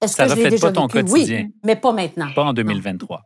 Est-ce 0.00 0.16
que 0.16 0.28
je 0.28 0.34
l'ai 0.34 0.50
déjà 0.50 0.68
pas 0.68 0.72
ton 0.72 0.88
quotidien. 0.88 1.44
Oui, 1.44 1.54
mais 1.64 1.76
pas 1.76 1.92
maintenant. 1.92 2.32
Pas 2.34 2.44
en 2.44 2.52
2023. 2.52 3.22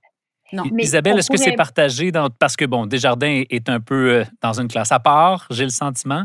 Isabelle, 0.79 1.19
est-ce 1.19 1.31
que 1.31 1.37
c'est 1.37 1.53
partagé 1.53 2.13
dans, 2.13 2.31
parce 2.31 2.57
que, 2.57 2.65
bon, 2.65 2.87
Desjardins 2.87 3.43
est 3.49 3.69
un 3.69 3.81
peu 3.81 4.11
euh, 4.11 4.25
dans 4.43 4.61
une 4.61 4.69
classe 4.69 4.93
à 4.93 5.01
part, 5.01 5.47
j'ai 5.51 5.65
le 5.65 5.71
sentiment. 5.71 6.25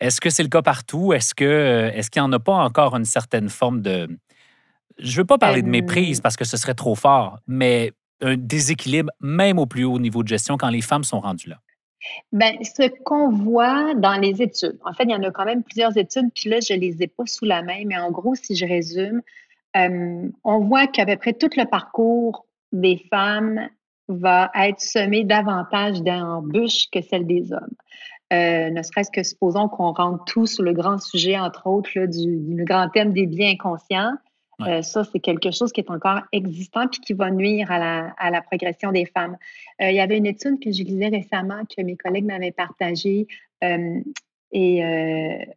Est-ce 0.00 0.20
que 0.20 0.30
c'est 0.30 0.42
le 0.42 0.48
cas 0.48 0.62
partout? 0.62 1.12
Est-ce 1.12 1.34
que 1.34 1.44
euh, 1.44 1.90
est-ce 1.92 2.10
qu'il 2.10 2.22
n'y 2.22 2.28
en 2.28 2.32
a 2.32 2.40
pas 2.40 2.54
encore 2.54 2.96
une 2.96 3.04
certaine 3.04 3.48
forme 3.48 3.82
de. 3.82 4.08
Je 4.98 5.12
ne 5.12 5.16
veux 5.18 5.24
pas 5.24 5.38
parler 5.38 5.62
de 5.62 5.68
méprise 5.68 6.20
parce 6.20 6.36
que 6.36 6.44
ce 6.44 6.56
serait 6.56 6.74
trop 6.74 6.94
fort, 6.94 7.38
mais 7.46 7.92
un 8.20 8.36
déséquilibre, 8.36 9.10
même 9.20 9.58
au 9.58 9.66
plus 9.66 9.84
haut 9.84 9.98
niveau 9.98 10.22
de 10.22 10.28
gestion, 10.28 10.56
quand 10.56 10.68
les 10.68 10.82
femmes 10.82 11.04
sont 11.04 11.20
rendues 11.20 11.48
là? 11.48 11.58
Ben, 12.32 12.56
ce 12.62 12.88
qu'on 13.04 13.30
voit 13.30 13.94
dans 13.94 14.14
les 14.14 14.42
études, 14.42 14.78
en 14.84 14.92
fait, 14.92 15.04
il 15.04 15.10
y 15.10 15.14
en 15.14 15.22
a 15.22 15.30
quand 15.30 15.44
même 15.44 15.62
plusieurs 15.62 15.96
études, 15.96 16.30
puis 16.34 16.50
là, 16.50 16.58
je 16.60 16.74
les 16.74 17.02
ai 17.02 17.06
pas 17.06 17.24
sous 17.26 17.44
la 17.44 17.62
main, 17.62 17.84
mais 17.86 17.96
en 17.96 18.10
gros, 18.10 18.34
si 18.34 18.56
je 18.56 18.66
résume, 18.66 19.22
euh, 19.76 20.28
on 20.44 20.58
voit 20.60 20.86
qu'à 20.88 21.06
peu 21.06 21.16
près 21.16 21.32
tout 21.32 21.50
le 21.56 21.64
parcours 21.64 22.44
des 22.72 23.04
femmes 23.10 23.68
va 24.08 24.50
être 24.54 24.80
semé 24.80 25.24
davantage 25.24 26.02
d'embûches 26.02 26.88
que 26.90 27.00
celle 27.00 27.26
des 27.26 27.52
hommes. 27.52 27.74
Euh, 28.32 28.70
ne 28.70 28.82
serait-ce 28.82 29.10
que 29.10 29.22
supposons 29.22 29.68
qu'on 29.68 29.92
rentre 29.92 30.24
tous 30.24 30.46
sur 30.46 30.62
le 30.62 30.72
grand 30.72 30.98
sujet, 30.98 31.38
entre 31.38 31.66
autres, 31.66 31.90
là, 31.94 32.06
du, 32.06 32.38
du, 32.38 32.64
grand 32.64 32.88
thème 32.88 33.12
des 33.12 33.26
biens 33.26 33.52
inconscients. 33.52 34.12
Euh, 34.66 34.82
ça, 34.82 35.04
c'est 35.04 35.20
quelque 35.20 35.50
chose 35.50 35.72
qui 35.72 35.80
est 35.80 35.90
encore 35.90 36.20
existant 36.32 36.86
puis 36.86 37.00
qui 37.00 37.14
va 37.14 37.30
nuire 37.30 37.70
à 37.70 37.78
la, 37.78 38.14
à 38.18 38.30
la 38.30 38.42
progression 38.42 38.92
des 38.92 39.06
femmes. 39.06 39.36
Euh, 39.80 39.90
il 39.90 39.96
y 39.96 40.00
avait 40.00 40.18
une 40.18 40.26
étude 40.26 40.62
que 40.62 40.70
je 40.70 40.82
lisais 40.82 41.08
récemment 41.08 41.62
que 41.64 41.82
mes 41.82 41.96
collègues 41.96 42.26
m'avaient 42.26 42.52
partagée 42.52 43.26
euh, 43.64 44.00
et 44.54 44.82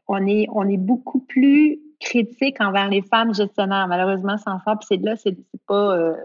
on, 0.08 0.26
est, 0.26 0.48
on 0.54 0.70
est 0.70 0.78
beaucoup 0.78 1.20
plus 1.20 1.82
critique 2.00 2.58
envers 2.60 2.90
les 2.90 3.02
femmes 3.02 3.34
gestionnaires, 3.34 3.88
malheureusement, 3.88 4.38
sans. 4.38 4.60
Puis 4.60 4.88
c'est 4.88 4.98
là, 4.98 5.16
c'est 5.16 5.38
pas, 5.68 6.16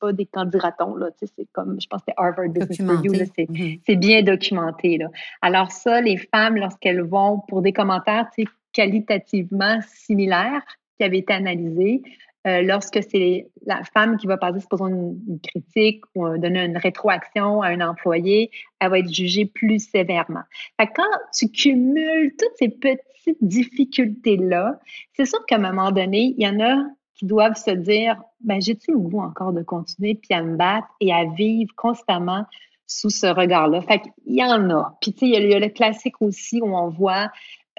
pas 0.00 0.12
des 0.12 0.26
candidatons, 0.26 0.96
là. 0.96 1.08
C'est 1.18 1.48
comme, 1.52 1.80
je 1.80 1.86
pense 1.86 2.00
que 2.00 2.06
c'était 2.08 2.14
Harvard 2.16 2.48
Business 2.48 2.80
Review, 2.80 3.12
mm-hmm. 3.12 3.80
c'est 3.86 3.96
bien 3.96 4.22
documenté, 4.22 4.98
là. 4.98 5.08
Alors 5.42 5.70
ça, 5.70 6.00
les 6.00 6.16
femmes, 6.16 6.56
lorsqu'elles 6.56 7.02
vont 7.02 7.40
pour 7.48 7.62
des 7.62 7.72
commentaires, 7.72 8.28
qualitativement 8.72 9.80
similaires, 9.86 10.62
qui 10.98 11.04
avaient 11.04 11.18
été 11.18 11.32
analysés, 11.32 12.02
euh, 12.46 12.62
lorsque 12.62 13.00
c'est 13.10 13.48
la 13.64 13.82
femme 13.82 14.16
qui 14.16 14.26
va 14.26 14.36
passer, 14.36 14.60
supposons, 14.60 14.86
une, 14.86 15.20
une 15.28 15.40
critique 15.40 16.02
ou 16.14 16.38
donner 16.38 16.64
une 16.64 16.76
rétroaction 16.76 17.62
à 17.62 17.68
un 17.68 17.80
employé, 17.80 18.50
elle 18.80 18.90
va 18.90 18.98
être 18.98 19.12
jugée 19.12 19.46
plus 19.46 19.80
sévèrement. 19.80 20.42
Fait 20.80 20.88
quand 20.94 21.02
tu 21.36 21.48
cumules 21.48 22.34
toutes 22.38 22.56
ces 22.56 22.68
petites 22.68 23.38
difficultés-là, 23.40 24.78
c'est 25.14 25.26
sûr 25.26 25.44
qu'à 25.46 25.56
un 25.56 25.58
moment 25.58 25.90
donné, 25.90 26.34
il 26.36 26.44
y 26.44 26.48
en 26.48 26.60
a 26.60 26.84
qui 27.16 27.26
doivent 27.26 27.56
se 27.56 27.70
dire, 27.70 28.22
ben, 28.40 28.60
j'ai-tu 28.60 28.92
le 28.92 28.98
goût 28.98 29.20
encore 29.20 29.52
de 29.52 29.62
continuer 29.62 30.14
puis 30.14 30.34
à 30.34 30.42
me 30.42 30.56
battre 30.56 30.88
et 31.00 31.12
à 31.12 31.24
vivre 31.24 31.72
constamment 31.74 32.44
sous 32.86 33.10
ce 33.10 33.26
regard-là? 33.26 33.80
Fait 33.82 34.00
qu'il 34.00 34.34
y 34.34 34.44
en 34.44 34.70
a. 34.70 34.96
Puis, 35.00 35.12
tu 35.12 35.20
sais, 35.20 35.26
il 35.28 35.50
y, 35.50 35.54
a 35.54 35.58
le 35.58 35.68
classique 35.68 36.20
aussi 36.20 36.60
où 36.60 36.76
on 36.76 36.88
voit 36.88 37.30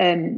euh, 0.01 0.29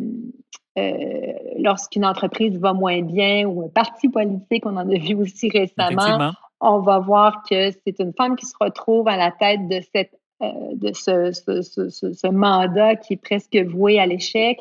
euh, 0.80 1.34
lorsqu'une 1.58 2.06
entreprise 2.06 2.58
va 2.58 2.74
moins 2.74 3.02
bien 3.02 3.46
ou 3.46 3.64
un 3.64 3.70
parti 3.70 4.10
politique, 4.10 4.66
on 4.66 4.78
en 4.78 4.90
a 4.90 4.98
vu 4.98 5.16
aussi 5.16 5.50
récemment, 5.50 6.32
on 6.62 6.80
va 6.80 7.00
voir 7.00 7.44
que 7.50 7.72
c'est 7.72 8.00
une 8.00 8.14
femme 8.14 8.36
qui 8.36 8.46
se 8.46 8.56
retrouve 8.60 9.08
à 9.08 9.18
la 9.18 9.32
tête 9.32 9.68
de 9.68 9.80
cette 9.94 10.12
euh, 10.42 10.48
de 10.74 10.94
ce, 10.94 11.34
ce, 11.34 12.28
mandat 12.28 12.96
qui 12.96 13.14
est 13.14 13.22
presque 13.22 13.58
voué 13.58 14.00
à 14.00 14.06
l'échec. 14.06 14.58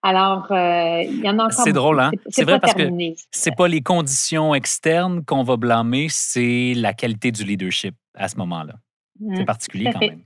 Alors, 0.00 0.52
euh, 0.52 1.02
il 1.02 1.18
y 1.24 1.28
en 1.28 1.40
a 1.40 1.46
encore. 1.46 1.64
C'est 1.64 1.72
drôle, 1.72 1.98
hein? 1.98 2.12
C'est 2.28 2.44
vrai 2.44 2.60
parce 2.60 2.74
que 2.74 2.88
c'est 3.32 3.56
pas 3.56 3.66
les 3.66 3.80
conditions 3.80 4.54
externes 4.54 5.24
qu'on 5.24 5.42
va 5.42 5.56
blâmer, 5.56 6.06
c'est 6.10 6.74
la 6.76 6.94
qualité 6.94 7.32
du 7.32 7.42
leadership 7.42 7.96
à 8.14 8.28
ce 8.28 8.36
moment-là. 8.36 8.74
C'est 9.18 9.42
mmh, 9.42 9.46
particulier 9.46 9.90
quand 9.92 9.98
même 9.98 10.22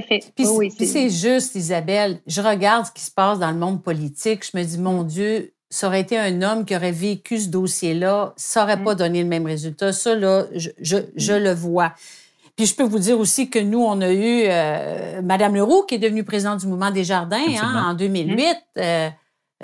fait. 0.00 0.32
Puis, 0.34 0.46
c'est 0.86 1.10
juste, 1.10 1.54
Isabelle, 1.54 2.20
je 2.26 2.40
regarde 2.40 2.86
ce 2.86 2.92
qui 2.92 3.02
se 3.02 3.10
passe 3.10 3.38
dans 3.38 3.50
le 3.50 3.58
monde 3.58 3.82
politique, 3.82 4.44
je 4.50 4.56
me 4.56 4.64
dis, 4.64 4.78
mon 4.78 5.02
Dieu, 5.02 5.52
ça 5.72 5.86
aurait 5.86 6.00
été 6.00 6.18
un 6.18 6.42
homme 6.42 6.64
qui 6.64 6.76
aurait 6.76 6.92
vécu 6.92 7.38
ce 7.38 7.48
dossier-là, 7.48 8.34
ça 8.36 8.60
n'aurait 8.60 8.76
mm. 8.76 8.84
pas 8.84 8.94
donné 8.94 9.22
le 9.22 9.28
même 9.28 9.46
résultat. 9.46 9.92
Ça, 9.92 10.14
là, 10.14 10.44
je, 10.54 10.70
je, 10.80 10.98
je, 11.16 11.32
le 11.32 11.52
vois. 11.52 11.94
Puis 12.56 12.66
je 12.66 12.74
peux 12.74 12.84
vous 12.84 12.98
dire 12.98 13.18
aussi 13.18 13.48
que 13.48 13.58
nous, 13.58 13.82
on 13.82 14.00
a 14.02 14.12
eu 14.12 14.44
euh, 14.46 15.22
Madame 15.22 15.54
Leroux, 15.54 15.84
qui 15.88 15.94
est 15.94 15.98
devenue 15.98 16.24
présidente 16.24 16.60
du 16.60 16.66
mouvement 16.66 16.90
des 16.90 17.04
Jardins 17.04 17.40
hein, 17.62 17.86
en 17.88 17.94
2008. 17.94 18.36
Mm. 18.36 18.56
Euh, 18.78 19.08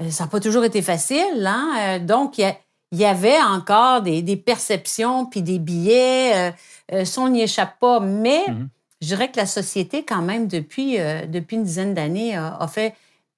euh, 0.01 0.11
ça 0.11 0.25
n'a 0.25 0.31
pas 0.31 0.41
toujours 0.41 0.65
été 0.65 0.81
facile. 0.83 1.47
Hein? 1.47 1.75
Euh, 1.79 1.99
donc, 1.99 2.39
il 2.39 2.55
y, 2.93 3.05
avait 3.05 3.41
encore 3.43 4.01
des, 4.01 4.23
des 4.23 4.37
perceptions 4.37 5.27
puis 5.27 5.43
des 5.43 5.59
billets. 5.59 6.53
Euh, 6.93 7.05
ça, 7.05 7.21
on 7.21 7.29
n'y 7.29 7.43
échappe 7.43 7.79
pas. 7.79 8.01
Mais 8.01 8.45
mm-hmm 8.49 8.69
je 9.01 9.07
dirais 9.07 9.31
que 9.31 9.37
la 9.37 9.47
société, 9.47 10.05
quand 10.05 10.23
même, 10.23 10.49
depuis, 10.49 10.99
euh, 10.99 11.27
depuis 11.27 11.57
une 11.57 11.65
dizaine 11.65 11.95
d'années, 11.95 12.37
a, 12.37 12.67
fait. 12.69 12.95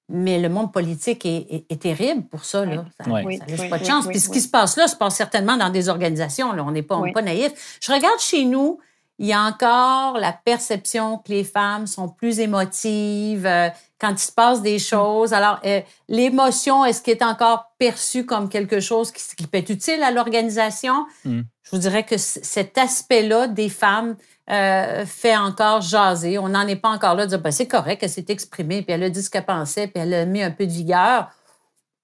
Mais 0.09 0.39
le 0.39 0.49
monde 0.49 0.73
politique 0.73 1.25
est, 1.25 1.81
terrible 1.81 2.23
pour 2.23 2.43
ça. 2.43 2.65
Là. 2.65 2.85
Ça 2.99 3.09
n'a 3.09 3.69
pas 3.69 3.77
de 3.77 3.85
chance. 3.85 4.07
Puis 4.07 4.19
ce 4.19 4.29
qui 4.29 4.41
se 4.41 4.49
passe 4.49 4.75
là 4.75 4.89
se 4.89 4.95
passe 4.95 5.15
certainement 5.15 5.55
dans 5.55 5.69
des 5.69 5.87
organisations. 5.87 6.51
Là. 6.51 6.65
On 6.65 6.71
n'est 6.71 6.81
pas, 6.81 7.01
pas 7.13 7.21
naïf. 7.21 7.77
Je 7.81 7.93
regarde 7.93 8.19
chez 8.19 8.43
nous, 8.43 8.79
il 9.21 9.27
y 9.27 9.33
a 9.33 9.41
encore 9.43 10.17
la 10.17 10.33
perception 10.33 11.19
que 11.19 11.31
les 11.31 11.43
femmes 11.43 11.85
sont 11.85 12.09
plus 12.09 12.39
émotives 12.39 13.45
euh, 13.45 13.69
quand 13.99 14.13
il 14.13 14.17
se 14.17 14.31
passe 14.31 14.63
des 14.63 14.79
choses. 14.79 15.31
Alors, 15.31 15.59
euh, 15.63 15.79
l'émotion, 16.09 16.83
est-ce 16.83 17.03
qu'elle 17.03 17.17
est 17.17 17.23
encore 17.23 17.71
perçue 17.77 18.25
comme 18.25 18.49
quelque 18.49 18.79
chose 18.79 19.11
qui, 19.11 19.45
peut 19.45 19.59
être 19.59 19.69
utile 19.69 20.01
à 20.01 20.09
l'organisation? 20.09 21.05
Hmm. 21.23 21.41
Je 21.63 21.69
vous 21.69 21.77
dirais 21.77 22.03
que 22.03 22.17
cet 22.17 22.79
aspect-là 22.79 23.47
des 23.47 23.69
femmes 23.69 24.15
euh, 24.51 25.05
fait 25.05 25.37
encore 25.37 25.79
jaser. 25.79 26.37
On 26.37 26.49
n'en 26.49 26.67
est 26.67 26.75
pas 26.75 26.89
encore 26.89 27.15
là 27.15 27.23
de 27.25 27.29
dire 27.29 27.39
ben, 27.39 27.51
c'est 27.51 27.67
correct, 27.67 28.03
elle 28.03 28.09
s'est 28.09 28.25
exprimée, 28.27 28.81
puis 28.81 28.93
elle 28.93 29.03
a 29.03 29.09
dit 29.09 29.21
ce 29.21 29.29
qu'elle 29.29 29.45
pensait, 29.45 29.87
puis 29.87 30.03
elle 30.03 30.13
a 30.13 30.25
mis 30.25 30.43
un 30.43 30.51
peu 30.51 30.65
de 30.65 30.71
vigueur. 30.71 31.29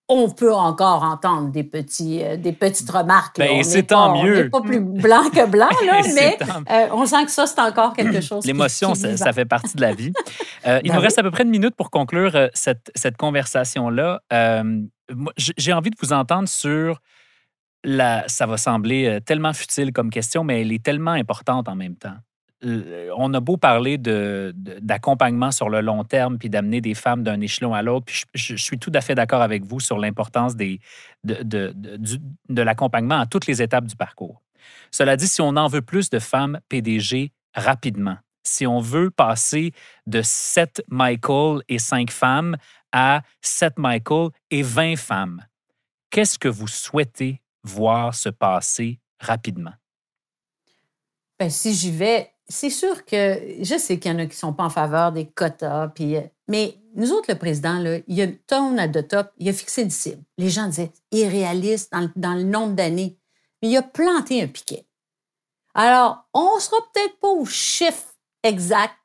On 0.08 0.30
peut 0.30 0.54
encore 0.54 1.04
entendre 1.04 1.52
des, 1.52 1.66
petits, 1.66 2.24
euh, 2.24 2.38
des 2.38 2.54
petites 2.54 2.90
remarques. 2.90 3.38
Ben, 3.38 3.62
c'est 3.64 3.84
tant 3.84 4.24
mieux. 4.24 4.38
On 4.38 4.44
n'est 4.44 4.50
pas 4.50 4.62
plus 4.62 4.80
blanc 4.80 5.30
que 5.30 5.46
blanc, 5.46 5.68
là, 5.86 6.00
mais 6.16 6.38
euh, 6.72 6.88
on 6.94 7.06
sent 7.06 7.26
que 7.26 7.32
ça, 7.32 7.46
c'est 7.46 7.60
encore 7.60 7.92
quelque 7.92 8.22
chose. 8.22 8.46
L'émotion, 8.46 8.96
ça, 8.96 9.34
fait 9.34 9.44
partie 9.44 9.76
de 9.76 9.82
la 9.82 9.94
vie. 9.94 10.14
il 10.66 10.72
ben 10.90 10.94
nous 10.94 11.02
reste 11.02 11.20
à 11.20 11.24
peu 11.24 11.32
près 11.32 11.44
une 11.44 11.50
minute 11.50 11.76
pour 11.76 11.92
conclure 11.92 12.50
cette, 12.54 12.92
cette 12.96 13.18
conversation-là. 13.18 14.22
J'ai 15.36 15.74
envie 15.74 15.90
de 15.90 15.98
vous 16.02 16.14
entendre 16.14 16.48
sur 16.48 17.02
la, 17.84 18.24
ça 18.28 18.46
va 18.46 18.56
sembler 18.56 19.20
tellement 19.26 19.52
futile 19.52 19.92
comme 19.92 20.10
question, 20.10 20.46
mais 20.46 20.62
elle 20.62 20.72
est 20.72 20.84
tellement 20.84 21.12
importante 21.12 21.68
en 21.68 21.76
même 21.76 21.98
temps 21.98 22.16
on 22.64 23.34
a 23.34 23.40
beau 23.40 23.58
parler 23.58 23.98
d'accompagnement 23.98 25.52
sur 25.52 25.70
le 25.70 25.82
long 25.82 26.04
terme 26.04 26.38
puis 26.38 26.50
d'amener 26.50 26.82
des 26.82 26.94
femmes 26.94 27.24
d'un 27.24 27.40
échelon 27.42 27.74
à 27.74 27.82
l'autre, 27.82 28.06
puis 28.06 28.24
je, 28.34 28.56
suis 28.56 28.80
tout 28.80 28.92
à 28.94 29.02
fait 29.02 29.16
d'accord 29.16 29.42
avec 29.42 29.64
vous 29.64 29.80
sur 29.80 29.98
l'importance 29.98 30.56
de, 30.56 30.80
de 31.24 32.62
l'accompagnement 32.62 33.20
à 33.20 33.26
toutes 33.26 33.48
les 33.48 33.62
étapes 33.62 33.86
du 33.86 33.96
parcours. 33.96 34.42
Cela 34.92 35.18
dit, 35.18 35.28
si 35.28 35.42
on 35.42 35.56
en 35.56 35.68
veut 35.68 35.82
plus 35.82 36.10
de 36.10 36.20
femmes 36.20 36.60
PDG 36.70 37.32
rapidement, 37.54 38.18
si 38.44 38.66
on 38.66 38.80
veut 38.80 39.12
passer 39.12 39.74
de 40.06 40.22
7 40.22 40.84
Michael 40.90 41.62
et 41.68 41.80
5 41.80 42.10
femmes 42.10 42.58
à 42.92 43.22
7 43.42 43.78
Michael 43.78 44.30
et 44.52 44.64
20 44.64 44.96
femmes, 44.96 45.46
qu'est-ce 46.10 46.40
que 46.40 46.48
vous 46.48 46.68
souhaitez 46.68 47.42
voir 47.64 48.16
se 48.16 48.30
passer 48.30 49.00
rapidement? 49.20 49.74
Bien, 51.40 51.50
si 51.50 51.74
j'y 51.74 51.92
vais, 51.92 52.32
c'est 52.50 52.70
sûr 52.70 53.06
que 53.06 53.40
je 53.62 53.78
sais 53.78 54.00
qu'il 54.00 54.12
y 54.12 54.16
en 54.16 54.20
a 54.20 54.24
qui 54.26 54.30
ne 54.30 54.36
sont 54.36 54.54
pas 54.54 54.64
en 54.64 54.70
faveur 54.70 55.12
des 55.12 55.26
quotas, 55.26 55.90
puis, 55.90 56.16
euh, 56.16 56.22
mais 56.48 56.78
nous 56.96 57.12
autres, 57.12 57.32
le 57.32 57.38
président, 57.38 57.80
là, 57.80 58.00
il 58.08 58.22
a 58.22 58.82
à 58.82 58.88
top, 59.04 59.32
il 59.38 59.50
a 59.50 59.54
fixé 59.54 59.84
une 59.84 59.90
cible. 59.90 60.24
Les 60.38 60.50
gens 60.50 60.68
disaient 60.68 60.92
irréaliste 61.12 61.92
dans, 61.92 62.10
dans 62.16 62.34
le 62.34 62.44
nombre 62.44 62.74
d'années, 62.74 63.18
mais 63.62 63.70
il 63.70 63.78
a 63.78 63.82
planté 63.82 64.42
un 64.42 64.48
piquet. 64.48 64.86
Alors, 65.74 66.26
on 66.34 66.56
ne 66.56 66.60
sera 66.60 66.78
peut-être 66.94 67.20
pas 67.20 67.28
au 67.28 67.46
chiffre 67.46 68.16
exact, 68.44 68.96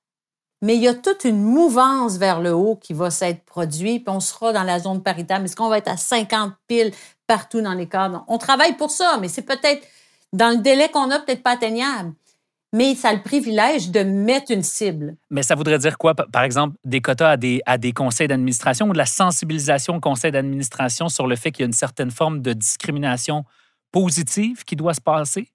mais 0.62 0.76
il 0.76 0.82
y 0.82 0.88
a 0.88 0.94
toute 0.94 1.24
une 1.24 1.42
mouvance 1.42 2.16
vers 2.16 2.40
le 2.40 2.52
haut 2.52 2.76
qui 2.76 2.92
va 2.92 3.10
s'être 3.10 3.44
produite, 3.44 4.04
puis 4.04 4.14
on 4.14 4.20
sera 4.20 4.52
dans 4.52 4.62
la 4.62 4.78
zone 4.78 5.02
paritaire. 5.02 5.42
Est-ce 5.42 5.56
qu'on 5.56 5.68
va 5.68 5.78
être 5.78 5.88
à 5.88 5.96
50 5.96 6.54
piles 6.68 6.92
partout 7.26 7.60
dans 7.60 7.74
les 7.74 7.88
cadres? 7.88 8.24
On 8.28 8.38
travaille 8.38 8.76
pour 8.76 8.90
ça, 8.90 9.18
mais 9.20 9.28
c'est 9.28 9.42
peut-être 9.42 9.86
dans 10.32 10.50
le 10.50 10.58
délai 10.58 10.88
qu'on 10.88 11.10
a, 11.10 11.18
peut-être 11.18 11.42
pas 11.42 11.52
atteignable 11.52 12.14
mais 12.72 12.94
ça 12.94 13.10
a 13.10 13.14
le 13.14 13.22
privilège 13.22 13.90
de 13.90 14.00
mettre 14.00 14.50
une 14.50 14.62
cible. 14.62 15.16
Mais 15.30 15.42
ça 15.42 15.54
voudrait 15.54 15.78
dire 15.78 15.98
quoi, 15.98 16.14
par 16.14 16.42
exemple, 16.42 16.76
des 16.84 17.00
quotas 17.00 17.32
à 17.32 17.36
des, 17.36 17.60
à 17.66 17.76
des 17.76 17.92
conseils 17.92 18.28
d'administration 18.28 18.88
ou 18.88 18.92
de 18.92 18.98
la 18.98 19.06
sensibilisation 19.06 19.96
au 19.96 20.00
conseil 20.00 20.32
d'administration 20.32 21.08
sur 21.08 21.26
le 21.26 21.36
fait 21.36 21.52
qu'il 21.52 21.62
y 21.62 21.64
a 21.64 21.66
une 21.66 21.72
certaine 21.72 22.10
forme 22.10 22.40
de 22.40 22.52
discrimination 22.54 23.44
positive 23.92 24.64
qui 24.64 24.74
doit 24.74 24.94
se 24.94 25.00
passer? 25.00 25.48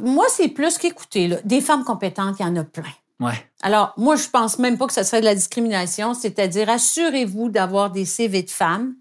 Moi, 0.00 0.26
c'est 0.28 0.48
plus 0.48 0.78
qu'écouter. 0.78 1.38
Des 1.44 1.60
femmes 1.60 1.84
compétentes, 1.84 2.36
il 2.38 2.42
y 2.42 2.48
en 2.48 2.56
a 2.56 2.64
plein. 2.64 2.84
Ouais. 3.20 3.34
Alors, 3.62 3.92
moi, 3.96 4.16
je 4.16 4.28
pense 4.28 4.58
même 4.58 4.78
pas 4.78 4.86
que 4.86 4.92
ce 4.92 5.02
serait 5.02 5.20
de 5.20 5.24
la 5.24 5.34
discrimination, 5.34 6.14
c'est-à-dire 6.14 6.68
assurez-vous 6.68 7.48
d'avoir 7.48 7.90
des 7.90 8.04
CV 8.04 8.42
de 8.42 8.50
femmes. 8.50 8.94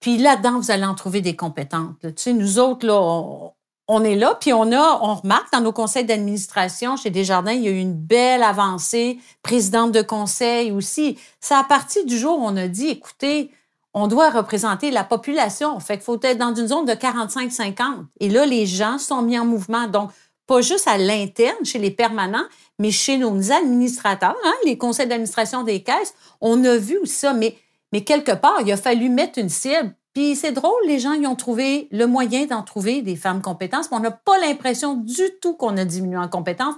Puis 0.00 0.18
là-dedans, 0.18 0.58
vous 0.58 0.70
allez 0.70 0.84
en 0.84 0.94
trouver 0.94 1.20
des 1.20 1.36
compétentes. 1.36 1.98
Tu 2.00 2.12
sais, 2.16 2.32
nous 2.32 2.58
autres, 2.58 2.86
là, 2.86 3.00
on, 3.00 3.52
on 3.88 4.04
est 4.04 4.14
là, 4.14 4.36
puis 4.40 4.52
on 4.52 4.72
a, 4.72 4.98
on 5.02 5.14
remarque 5.16 5.52
dans 5.52 5.60
nos 5.60 5.72
conseils 5.72 6.04
d'administration 6.04 6.96
chez 6.96 7.10
Desjardins, 7.10 7.52
il 7.52 7.62
y 7.62 7.68
a 7.68 7.72
eu 7.72 7.78
une 7.78 7.94
belle 7.94 8.42
avancée, 8.42 9.18
présidente 9.42 9.92
de 9.92 10.02
conseil 10.02 10.70
aussi. 10.70 11.18
C'est 11.40 11.54
à 11.54 11.64
partir 11.64 12.04
du 12.06 12.16
jour 12.16 12.38
où 12.38 12.44
on 12.44 12.56
a 12.56 12.68
dit, 12.68 12.88
écoutez, 12.88 13.50
on 13.94 14.06
doit 14.06 14.30
représenter 14.30 14.90
la 14.90 15.04
population. 15.04 15.78
Fait 15.80 15.94
qu'il 15.94 16.04
faut 16.04 16.18
être 16.22 16.38
dans 16.38 16.54
une 16.54 16.68
zone 16.68 16.86
de 16.86 16.92
45-50. 16.92 18.06
Et 18.20 18.30
là, 18.30 18.46
les 18.46 18.66
gens 18.66 18.98
sont 18.98 19.20
mis 19.22 19.38
en 19.38 19.44
mouvement. 19.44 19.86
Donc, 19.86 20.10
pas 20.46 20.60
juste 20.60 20.88
à 20.88 20.96
l'interne, 20.96 21.64
chez 21.64 21.78
les 21.78 21.90
permanents, 21.90 22.44
mais 22.78 22.90
chez 22.90 23.18
nos 23.18 23.52
administrateurs, 23.52 24.36
hein, 24.44 24.54
les 24.64 24.78
conseils 24.78 25.06
d'administration 25.06 25.62
des 25.62 25.82
caisses. 25.82 26.14
On 26.40 26.64
a 26.64 26.76
vu 26.76 26.98
ça, 27.04 27.32
mais, 27.32 27.56
mais 27.92 28.02
quelque 28.02 28.32
part, 28.32 28.60
il 28.60 28.72
a 28.72 28.76
fallu 28.76 29.08
mettre 29.08 29.38
une 29.38 29.48
cible. 29.48 29.94
Puis 30.14 30.36
c'est 30.36 30.52
drôle, 30.52 30.80
les 30.86 30.98
gens 30.98 31.14
y 31.14 31.26
ont 31.26 31.36
trouvé 31.36 31.88
le 31.90 32.06
moyen 32.06 32.46
d'en 32.46 32.62
trouver 32.62 33.02
des 33.02 33.16
femmes 33.16 33.40
compétences, 33.40 33.90
mais 33.90 33.96
on 33.96 34.00
n'a 34.00 34.10
pas 34.10 34.38
l'impression 34.38 34.94
du 34.94 35.22
tout 35.40 35.54
qu'on 35.54 35.76
a 35.76 35.84
diminué 35.84 36.18
en 36.18 36.28
compétences. 36.28 36.74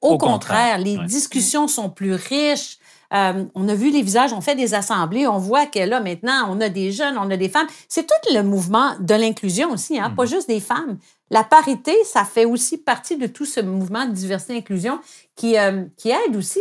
Au, 0.00 0.16
contraire, 0.16 0.78
les 0.78 0.96
discussions 1.06 1.66
sont 1.66 1.90
plus 1.90 2.14
riches. 2.14 2.78
Euh, 3.12 3.44
on 3.54 3.68
a 3.68 3.74
vu 3.74 3.90
les 3.90 4.02
visages, 4.02 4.32
on 4.32 4.40
fait 4.40 4.54
des 4.54 4.74
assemblées, 4.74 5.26
on 5.26 5.38
voit 5.38 5.66
que 5.66 5.78
là, 5.78 6.00
maintenant, 6.00 6.46
on 6.50 6.60
a 6.60 6.68
des 6.68 6.92
jeunes, 6.92 7.16
on 7.18 7.30
a 7.30 7.36
des 7.36 7.48
femmes. 7.48 7.66
C'est 7.88 8.06
tout 8.06 8.34
le 8.34 8.42
mouvement 8.42 8.92
de 9.00 9.14
l'inclusion 9.14 9.70
aussi, 9.72 9.98
hein, 9.98 10.10
pas 10.10 10.24
mhm. 10.24 10.28
juste 10.28 10.48
des 10.48 10.60
femmes. 10.60 10.98
La 11.30 11.44
parité, 11.44 11.94
ça 12.04 12.24
fait 12.24 12.46
aussi 12.46 12.78
partie 12.78 13.16
de 13.16 13.26
tout 13.26 13.44
ce 13.44 13.60
mouvement 13.60 14.06
de 14.06 14.12
diversité 14.12 14.54
et 14.54 14.58
inclusion 14.58 14.98
qui, 15.36 15.58
euh, 15.58 15.84
qui 15.96 16.10
aide 16.10 16.36
aussi. 16.36 16.60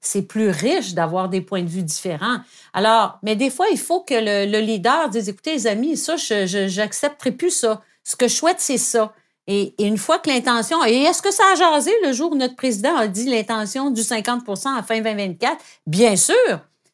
C'est 0.00 0.22
plus 0.22 0.50
riche 0.50 0.94
d'avoir 0.94 1.28
des 1.28 1.40
points 1.40 1.62
de 1.62 1.68
vue 1.68 1.82
différents. 1.82 2.38
Alors, 2.72 3.18
mais 3.22 3.36
des 3.36 3.50
fois, 3.50 3.66
il 3.70 3.78
faut 3.78 4.00
que 4.00 4.14
le, 4.14 4.60
leader 4.60 5.08
dise, 5.08 5.28
écoutez, 5.28 5.52
les 5.52 5.66
amis, 5.66 5.96
ça, 5.96 6.16
je 6.16 6.76
n'accepterai 6.76 7.32
plus 7.32 7.50
ça. 7.50 7.82
Ce 8.02 8.16
que 8.16 8.26
je 8.26 8.34
souhaite, 8.34 8.60
c'est 8.60 8.78
ça. 8.78 9.12
Et, 9.46 9.74
une 9.78 9.98
fois 9.98 10.18
que 10.18 10.28
l'intention, 10.28 10.84
et 10.84 11.02
est-ce 11.02 11.22
que 11.22 11.32
ça 11.32 11.44
a 11.52 11.54
jasé 11.54 11.90
le 12.04 12.12
jour 12.12 12.32
où 12.32 12.36
notre 12.36 12.56
président 12.56 12.96
a 12.96 13.08
dit 13.08 13.24
l'intention 13.24 13.90
du 13.90 14.02
50 14.02 14.42
à 14.66 14.82
fin 14.82 15.00
2024? 15.00 15.56
Bien 15.86 16.16
sûr, 16.16 16.34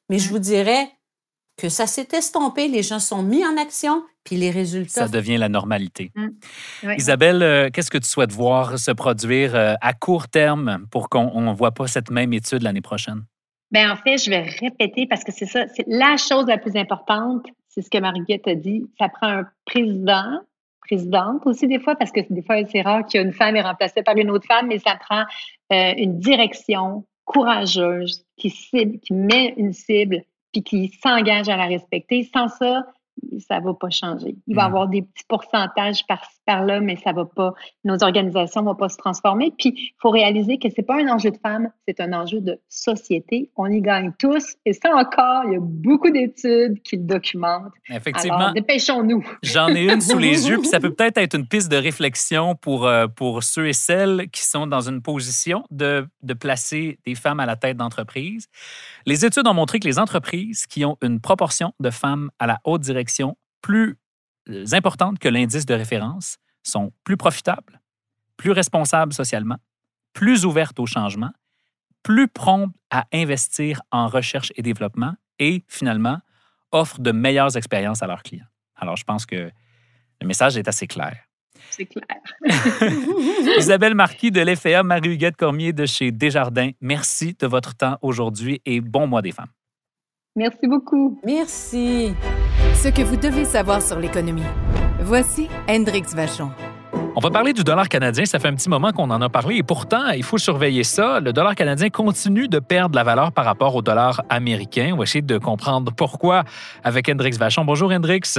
mais 0.08 0.18
je 0.18 0.28
vous 0.28 0.38
dirais 0.38 0.90
que 1.56 1.68
ça 1.68 1.86
s'est 1.86 2.08
estompé, 2.12 2.68
les 2.68 2.82
gens 2.82 2.98
sont 2.98 3.22
mis 3.22 3.44
en 3.44 3.56
action, 3.56 4.02
puis 4.24 4.36
les 4.36 4.50
résultats. 4.50 5.02
Ça 5.02 5.08
devient 5.08 5.36
la 5.36 5.48
normalité. 5.48 6.10
Mmh. 6.14 6.92
Isabelle, 6.96 7.42
euh, 7.42 7.70
qu'est-ce 7.72 7.90
que 7.90 7.98
tu 7.98 8.08
souhaites 8.08 8.32
voir 8.32 8.78
se 8.78 8.90
produire 8.90 9.54
euh, 9.54 9.74
à 9.80 9.92
court 9.92 10.28
terme 10.28 10.86
pour 10.90 11.08
qu'on 11.08 11.40
ne 11.40 11.52
voit 11.52 11.72
pas 11.72 11.86
cette 11.86 12.10
même 12.10 12.32
étude 12.32 12.62
l'année 12.62 12.80
prochaine? 12.80 13.24
Bien, 13.70 13.92
en 13.92 13.96
fait, 13.96 14.18
je 14.18 14.30
vais 14.30 14.42
répéter 14.42 15.06
parce 15.06 15.24
que 15.24 15.32
c'est 15.32 15.46
ça, 15.46 15.66
c'est 15.74 15.84
la 15.86 16.16
chose 16.16 16.46
la 16.46 16.58
plus 16.58 16.76
importante, 16.76 17.46
c'est 17.68 17.82
ce 17.82 17.90
que 17.90 17.98
Marguerite 17.98 18.46
a 18.46 18.54
dit. 18.54 18.86
Ça 18.98 19.08
prend 19.08 19.28
un 19.28 19.44
président 19.64 20.40
présidente 20.86 21.42
aussi 21.46 21.66
des 21.66 21.80
fois, 21.80 21.96
parce 21.96 22.10
que 22.10 22.20
des 22.30 22.42
fois, 22.42 22.56
c'est 22.70 22.82
rare 22.82 23.06
qu'une 23.06 23.32
femme 23.32 23.56
est 23.56 23.62
remplacée 23.62 24.02
par 24.02 24.16
une 24.16 24.30
autre 24.30 24.46
femme, 24.46 24.66
mais 24.68 24.78
ça 24.78 24.96
prend 24.96 25.24
euh, 25.72 25.94
une 25.96 26.18
direction 26.18 27.04
courageuse 27.24 28.24
qui 28.36 28.50
cible, 28.50 28.98
qui 29.00 29.14
met 29.14 29.54
une 29.56 29.72
cible, 29.72 30.22
puis 30.54 30.62
qui 30.62 30.98
s'engage 31.02 31.48
à 31.48 31.56
la 31.56 31.66
respecter. 31.66 32.28
Sans 32.32 32.48
ça, 32.48 32.86
ça 33.38 33.60
va 33.60 33.74
pas 33.74 33.90
changer. 33.90 34.36
Il 34.46 34.56
va 34.56 34.62
y 34.62 34.66
avoir 34.66 34.88
des 34.88 35.02
petits 35.02 35.24
pourcentages 35.28 36.06
par 36.06 36.20
par-là, 36.46 36.80
mais 36.80 36.96
ça 36.96 37.12
va 37.12 37.24
pas, 37.24 37.54
nos 37.84 38.02
organisations 38.02 38.62
vont 38.62 38.74
pas 38.74 38.88
se 38.88 38.96
transformer. 38.96 39.52
Puis, 39.56 39.72
il 39.76 39.94
faut 40.00 40.10
réaliser 40.10 40.58
que 40.58 40.68
c'est 40.74 40.82
pas 40.82 41.00
un 41.00 41.08
enjeu 41.08 41.30
de 41.30 41.38
femmes, 41.38 41.70
c'est 41.88 42.00
un 42.00 42.12
enjeu 42.12 42.40
de 42.40 42.60
société. 42.68 43.50
On 43.56 43.66
y 43.66 43.80
gagne 43.80 44.12
tous. 44.18 44.56
Et 44.64 44.72
ça 44.72 44.94
encore, 44.94 45.44
il 45.46 45.54
y 45.54 45.56
a 45.56 45.60
beaucoup 45.60 46.10
d'études 46.10 46.82
qui 46.82 46.96
le 46.96 47.04
documentent. 47.04 47.72
Effectivement. 47.88 48.36
Alors, 48.36 48.52
dépêchons-nous. 48.52 49.24
J'en 49.42 49.68
ai 49.68 49.90
une 49.90 50.00
sous 50.00 50.18
les 50.18 50.48
yeux, 50.48 50.58
puis 50.58 50.68
ça 50.68 50.80
peut 50.80 50.90
peut-être 50.94 51.18
être 51.18 51.34
une 51.34 51.46
piste 51.46 51.70
de 51.70 51.76
réflexion 51.76 52.54
pour, 52.54 52.86
euh, 52.86 53.06
pour 53.06 53.42
ceux 53.42 53.68
et 53.68 53.72
celles 53.72 54.28
qui 54.30 54.42
sont 54.42 54.66
dans 54.66 54.88
une 54.88 55.00
position 55.00 55.64
de, 55.70 56.06
de 56.22 56.34
placer 56.34 56.98
des 57.06 57.14
femmes 57.14 57.40
à 57.40 57.46
la 57.46 57.56
tête 57.56 57.76
d'entreprise. 57.76 58.48
Les 59.06 59.24
études 59.24 59.46
ont 59.46 59.54
montré 59.54 59.80
que 59.80 59.88
les 59.88 59.98
entreprises 59.98 60.66
qui 60.66 60.84
ont 60.84 60.96
une 61.02 61.20
proportion 61.20 61.72
de 61.80 61.90
femmes 61.90 62.30
à 62.38 62.46
la 62.46 62.60
haute 62.64 62.82
direction 62.82 63.03
plus 63.60 63.96
euh, 64.48 64.64
importantes 64.72 65.18
que 65.18 65.28
l'indice 65.28 65.66
de 65.66 65.74
référence 65.74 66.38
sont 66.62 66.92
plus 67.04 67.16
profitables, 67.16 67.80
plus 68.36 68.50
responsables 68.50 69.12
socialement, 69.12 69.58
plus 70.12 70.44
ouvertes 70.44 70.78
au 70.78 70.86
changement, 70.86 71.32
plus 72.02 72.28
promptes 72.28 72.74
à 72.90 73.06
investir 73.12 73.80
en 73.90 74.08
recherche 74.08 74.52
et 74.56 74.62
développement 74.62 75.14
et 75.38 75.64
finalement 75.68 76.18
offrent 76.72 77.00
de 77.00 77.12
meilleures 77.12 77.56
expériences 77.56 78.02
à 78.02 78.06
leurs 78.06 78.22
clients. 78.22 78.46
Alors, 78.76 78.96
je 78.96 79.04
pense 79.04 79.26
que 79.26 79.50
le 80.20 80.26
message 80.26 80.56
est 80.56 80.68
assez 80.68 80.86
clair. 80.86 81.16
C'est 81.70 81.86
clair. 81.86 82.04
Isabelle 83.58 83.94
Marquis 83.94 84.30
de 84.30 84.40
l'EFEA, 84.40 84.82
Marie-Huguette 84.82 85.36
Cormier 85.36 85.72
de 85.72 85.86
chez 85.86 86.10
Desjardins, 86.12 86.70
merci 86.80 87.34
de 87.38 87.46
votre 87.46 87.74
temps 87.74 87.98
aujourd'hui 88.02 88.60
et 88.64 88.80
bon 88.80 89.06
mois 89.06 89.22
des 89.22 89.32
femmes. 89.32 89.50
Merci 90.36 90.66
beaucoup. 90.66 91.20
Merci. 91.24 92.12
Ce 92.72 92.88
que 92.88 93.02
vous 93.02 93.16
devez 93.16 93.44
savoir 93.44 93.82
sur 93.82 93.98
l'économie. 93.98 94.42
Voici 95.00 95.48
Hendrix 95.68 96.04
Vachon. 96.14 96.50
On 97.16 97.20
va 97.20 97.30
parler 97.30 97.52
du 97.52 97.62
dollar 97.62 97.88
canadien. 97.88 98.24
Ça 98.24 98.38
fait 98.38 98.48
un 98.48 98.54
petit 98.54 98.68
moment 98.68 98.90
qu'on 98.90 99.10
en 99.10 99.20
a 99.22 99.28
parlé 99.28 99.56
et 99.56 99.62
pourtant, 99.62 100.08
il 100.10 100.24
faut 100.24 100.38
surveiller 100.38 100.82
ça. 100.82 101.20
Le 101.20 101.32
dollar 101.32 101.54
canadien 101.54 101.88
continue 101.88 102.48
de 102.48 102.58
perdre 102.58 102.96
la 102.96 103.04
valeur 103.04 103.30
par 103.30 103.44
rapport 103.44 103.74
au 103.76 103.82
dollar 103.82 104.22
américain. 104.28 104.90
On 104.94 104.96
va 104.96 105.04
essayer 105.04 105.22
de 105.22 105.38
comprendre 105.38 105.92
pourquoi 105.92 106.44
avec 106.82 107.08
Hendrix 107.08 107.32
Vachon. 107.38 107.64
Bonjour 107.64 107.92
Hendrix. 107.92 108.38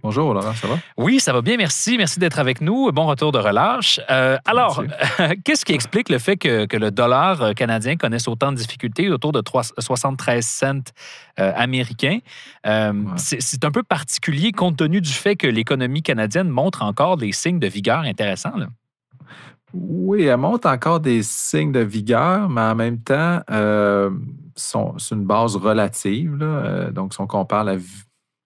Bonjour 0.00 0.32
Laurent, 0.32 0.52
ça 0.52 0.68
va? 0.68 0.78
Oui, 0.96 1.18
ça 1.18 1.32
va 1.32 1.42
bien, 1.42 1.56
merci. 1.56 1.96
Merci 1.98 2.20
d'être 2.20 2.38
avec 2.38 2.60
nous. 2.60 2.92
Bon 2.92 3.06
retour 3.06 3.32
de 3.32 3.38
relâche. 3.38 3.98
Euh, 4.10 4.38
alors, 4.44 4.84
qu'est-ce 5.44 5.64
qui 5.64 5.72
explique 5.72 6.08
le 6.08 6.18
fait 6.18 6.36
que, 6.36 6.76
le 6.76 6.90
dollar 6.92 7.42
euh, 7.42 7.52
canadien 7.52 7.96
connaisse 7.96 8.28
autant 8.28 8.52
de 8.52 8.56
difficultés, 8.56 9.10
autour 9.10 9.32
de 9.32 9.42
73 9.76 10.46
cents 10.46 10.92
euh, 11.40 11.52
américains? 11.56 12.18
C'est 13.16 13.64
un 13.64 13.70
peu 13.72 13.82
particulier 13.82 14.52
compte 14.52 14.76
tenu 14.76 15.00
du 15.00 15.10
fait 15.10 15.34
que 15.34 15.48
l'économie 15.48 16.02
canadienne 16.02 16.48
montre 16.48 16.82
encore 16.82 17.16
des 17.16 17.32
signes 17.32 17.58
de 17.58 17.66
vigueur 17.66 18.00
intéressants. 18.00 18.52
Oui, 19.74 20.22
elle 20.22 20.36
montre 20.36 20.68
encore 20.68 21.00
des 21.00 21.24
signes 21.24 21.72
de 21.72 21.80
vigueur, 21.80 22.48
mais 22.48 22.60
en 22.60 22.74
même 22.76 22.98
temps, 22.98 23.40
c'est 24.54 25.14
une 25.14 25.24
base 25.24 25.56
relative. 25.56 26.38
donc, 26.92 27.14
si 27.14 27.20
on 27.20 27.26
compare 27.26 27.64
la 27.64 27.76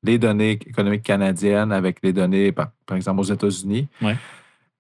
les 0.03 0.19
données 0.19 0.53
économiques 0.53 1.03
canadiennes 1.03 1.73
avec 1.73 1.99
les 2.03 2.13
données, 2.13 2.53
par, 2.53 2.69
exemple, 2.95 3.21
aux 3.21 3.25
États-Unis, 3.25 3.89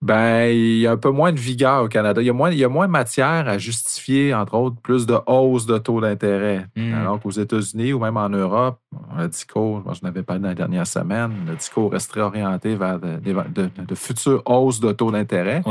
ben, 0.02 0.46
il 0.46 0.78
y 0.78 0.86
a 0.88 0.92
un 0.92 0.96
peu 0.96 1.10
moins 1.10 1.30
de 1.32 1.38
vigueur 1.38 1.84
au 1.84 1.88
Canada. 1.88 2.20
Il 2.20 2.26
y, 2.26 2.30
a 2.30 2.32
moins, 2.32 2.50
il 2.50 2.58
y 2.58 2.64
a 2.64 2.68
moins 2.68 2.88
de 2.88 2.92
matière 2.92 3.48
à 3.48 3.56
justifier, 3.56 4.34
entre 4.34 4.54
autres, 4.54 4.76
plus 4.82 5.06
de 5.06 5.16
hausse 5.26 5.64
de 5.64 5.78
taux 5.78 6.00
d'intérêt. 6.00 6.66
Hmm. 6.74 6.94
Alors 6.94 7.20
qu'aux 7.20 7.30
États-Unis 7.30 7.92
ou 7.92 8.00
même 8.00 8.16
en 8.16 8.28
Europe, 8.28 8.80
le 9.16 9.28
discours, 9.28 9.84
je 9.94 10.00
n'avais 10.02 10.24
pas 10.24 10.40
dans 10.40 10.48
la 10.48 10.54
dernière 10.54 10.88
semaine, 10.88 11.32
le 11.46 11.54
discours 11.54 11.92
resterait 11.92 12.22
orienté 12.22 12.74
vers 12.74 12.98
de, 12.98 13.94
futures 13.94 14.42
hausses 14.44 14.80
de 14.80 14.90
taux 14.90 15.12
d'intérêt. 15.12 15.62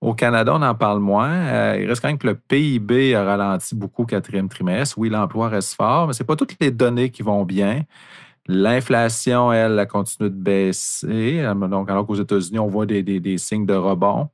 Au 0.00 0.12
Canada, 0.12 0.52
on 0.54 0.62
en 0.62 0.74
parle 0.74 1.00
moins. 1.00 1.30
Euh, 1.30 1.78
il 1.80 1.88
reste 1.88 2.02
quand 2.02 2.08
même 2.08 2.18
que 2.18 2.26
le 2.26 2.34
PIB 2.34 3.14
a 3.14 3.24
ralenti 3.24 3.74
beaucoup 3.74 4.02
au 4.02 4.06
quatrième 4.06 4.50
trimestre. 4.50 4.98
Oui, 4.98 5.08
l'emploi 5.08 5.48
reste 5.48 5.74
fort, 5.74 6.06
mais 6.06 6.12
ce 6.12 6.22
n'est 6.22 6.26
pas 6.26 6.36
toutes 6.36 6.56
les 6.60 6.70
données 6.70 7.10
qui 7.10 7.22
vont 7.22 7.42
bien. 7.44 7.84
L'inflation, 8.46 9.52
elle, 9.52 9.78
a 9.78 9.86
continué 9.86 10.28
de 10.28 10.34
baisser. 10.34 11.42
Donc, 11.70 11.90
alors 11.90 12.06
qu'aux 12.06 12.16
États-Unis, 12.16 12.58
on 12.58 12.68
voit 12.68 12.84
des, 12.86 13.38
signes 13.38 13.66
de 13.66 13.74
rebond. 13.74 14.28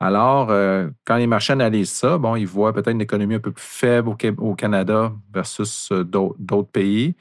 Alors, 0.00 0.48
euh, 0.50 0.90
quand 1.04 1.16
les 1.16 1.26
marchés 1.26 1.52
analysent 1.52 1.92
ça, 1.92 2.18
bon, 2.18 2.36
ils 2.36 2.46
voient 2.46 2.72
peut-être 2.72 2.90
une 2.90 3.00
économie 3.00 3.36
un 3.36 3.40
peu 3.40 3.52
plus 3.52 3.64
faible 3.64 4.10
au, 4.38 4.54
Canada 4.54 5.12
versus 5.32 5.90
euh, 5.92 6.04
d'autres 6.04 6.70
pays. 6.70 7.14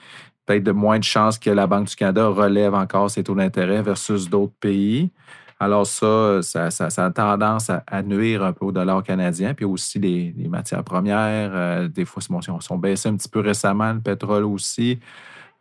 Peut-être 0.45 0.63
de 0.63 0.71
moins 0.71 0.99
de 0.99 1.03
chances 1.03 1.39
que 1.39 1.49
la 1.49 1.67
Banque 1.67 1.87
du 1.87 1.95
Canada 1.95 2.27
relève 2.27 2.73
encore 2.73 3.09
ses 3.09 3.23
taux 3.23 3.35
d'intérêt 3.35 3.81
versus 3.81 4.29
d'autres 4.29 4.53
pays. 4.59 5.11
Alors 5.57 5.87
ça 5.87 6.41
ça, 6.41 6.67
a 6.97 7.11
tendance 7.11 7.69
à, 7.69 8.01
nuire 8.03 8.43
un 8.43 8.51
peu 8.51 8.65
au 8.65 8.71
dollar 8.73 9.01
canadien, 9.03 9.53
puis 9.53 9.63
aussi 9.63 9.99
les, 9.99 10.33
matières 10.49 10.83
premières. 10.83 11.51
Euh, 11.53 11.87
des 11.87 12.03
fois, 12.03 12.21
ils 12.29 12.61
sont 12.61 12.77
baissés 12.77 13.07
un 13.07 13.15
petit 13.15 13.29
peu 13.29 13.39
récemment, 13.39 13.93
le 13.93 14.01
pétrole 14.01 14.43
aussi. 14.43 14.99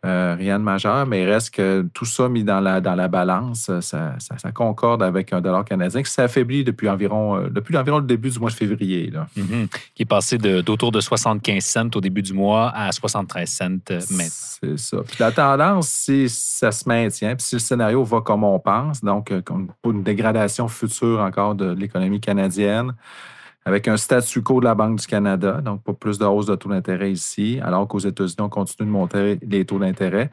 Euh, 0.05 0.35
rien 0.37 0.59
de 0.59 0.63
majeur, 0.63 1.07
mais 1.07 1.23
il 1.23 1.29
reste 1.29 1.55
que 1.55 1.83
tout 1.93 2.05
ça 2.05 2.29
mis 2.29 2.43
dans 2.43 2.59
la, 2.59 2.79
dans 2.79 2.93
la 2.93 3.07
balance, 3.07 3.71
ça, 3.79 4.15
concorde 4.53 5.01
avec 5.01 5.33
un 5.33 5.41
dollar 5.41 5.65
canadien 5.65 6.03
qui 6.03 6.11
s'affaiblit 6.11 6.63
depuis 6.63 6.87
environ, 6.89 7.37
euh, 7.37 7.49
depuis 7.49 7.75
environ 7.75 7.97
le 7.97 8.05
début 8.05 8.29
du 8.29 8.37
mois 8.37 8.51
de 8.51 8.55
février. 8.55 9.09
Là. 9.09 9.25
Mm-hmm. 9.35 9.67
Qui 9.95 10.03
est 10.03 10.05
passé 10.05 10.37
d'autour 10.37 10.91
de, 10.91 11.01
75 11.01 11.63
cents 11.63 11.89
au 11.95 12.01
début 12.01 12.21
du 12.21 12.33
mois 12.33 12.71
à 12.75 12.91
73 12.91 13.49
cents 13.49 13.65
euh, 13.65 13.99
maintenant. 14.11 14.25
C'est 14.61 14.77
ça. 14.77 14.97
Puis 15.07 15.17
la 15.19 15.31
tendance, 15.31 15.87
si 15.87 16.29
ça 16.29 16.71
se 16.71 16.87
maintient, 16.87 17.35
puis 17.35 17.43
si 17.43 17.55
le 17.55 17.59
scénario 17.59 18.03
va 18.03 18.21
comme 18.21 18.43
on 18.43 18.59
pense, 18.59 19.03
donc 19.03 19.33
pour 19.81 19.91
une 19.91 20.03
dégradation 20.03 20.67
future 20.67 21.19
encore 21.19 21.55
de 21.55 21.71
l'économie 21.71 22.19
canadienne, 22.19 22.93
avec 23.65 23.87
un 23.87 23.97
statu 23.97 24.43
quo 24.43 24.59
de 24.59 24.65
la 24.65 24.75
Banque 24.75 24.99
du 24.99 25.07
Canada, 25.07 25.59
donc 25.61 25.83
pas 25.83 25.93
plus 25.93 26.19
de 26.19 26.25
hausse 26.25 26.45
de 26.45 26.55
taux 26.55 26.69
d'intérêt 26.69 27.11
ici, 27.11 27.59
alors 27.63 27.87
qu'aux 27.87 27.99
États-Unis, 27.99 28.41
on 28.41 28.49
continue 28.49 28.87
de 28.87 28.91
monter 28.91 29.39
les 29.41 29.65
taux 29.65 29.79
d'intérêt. 29.79 30.29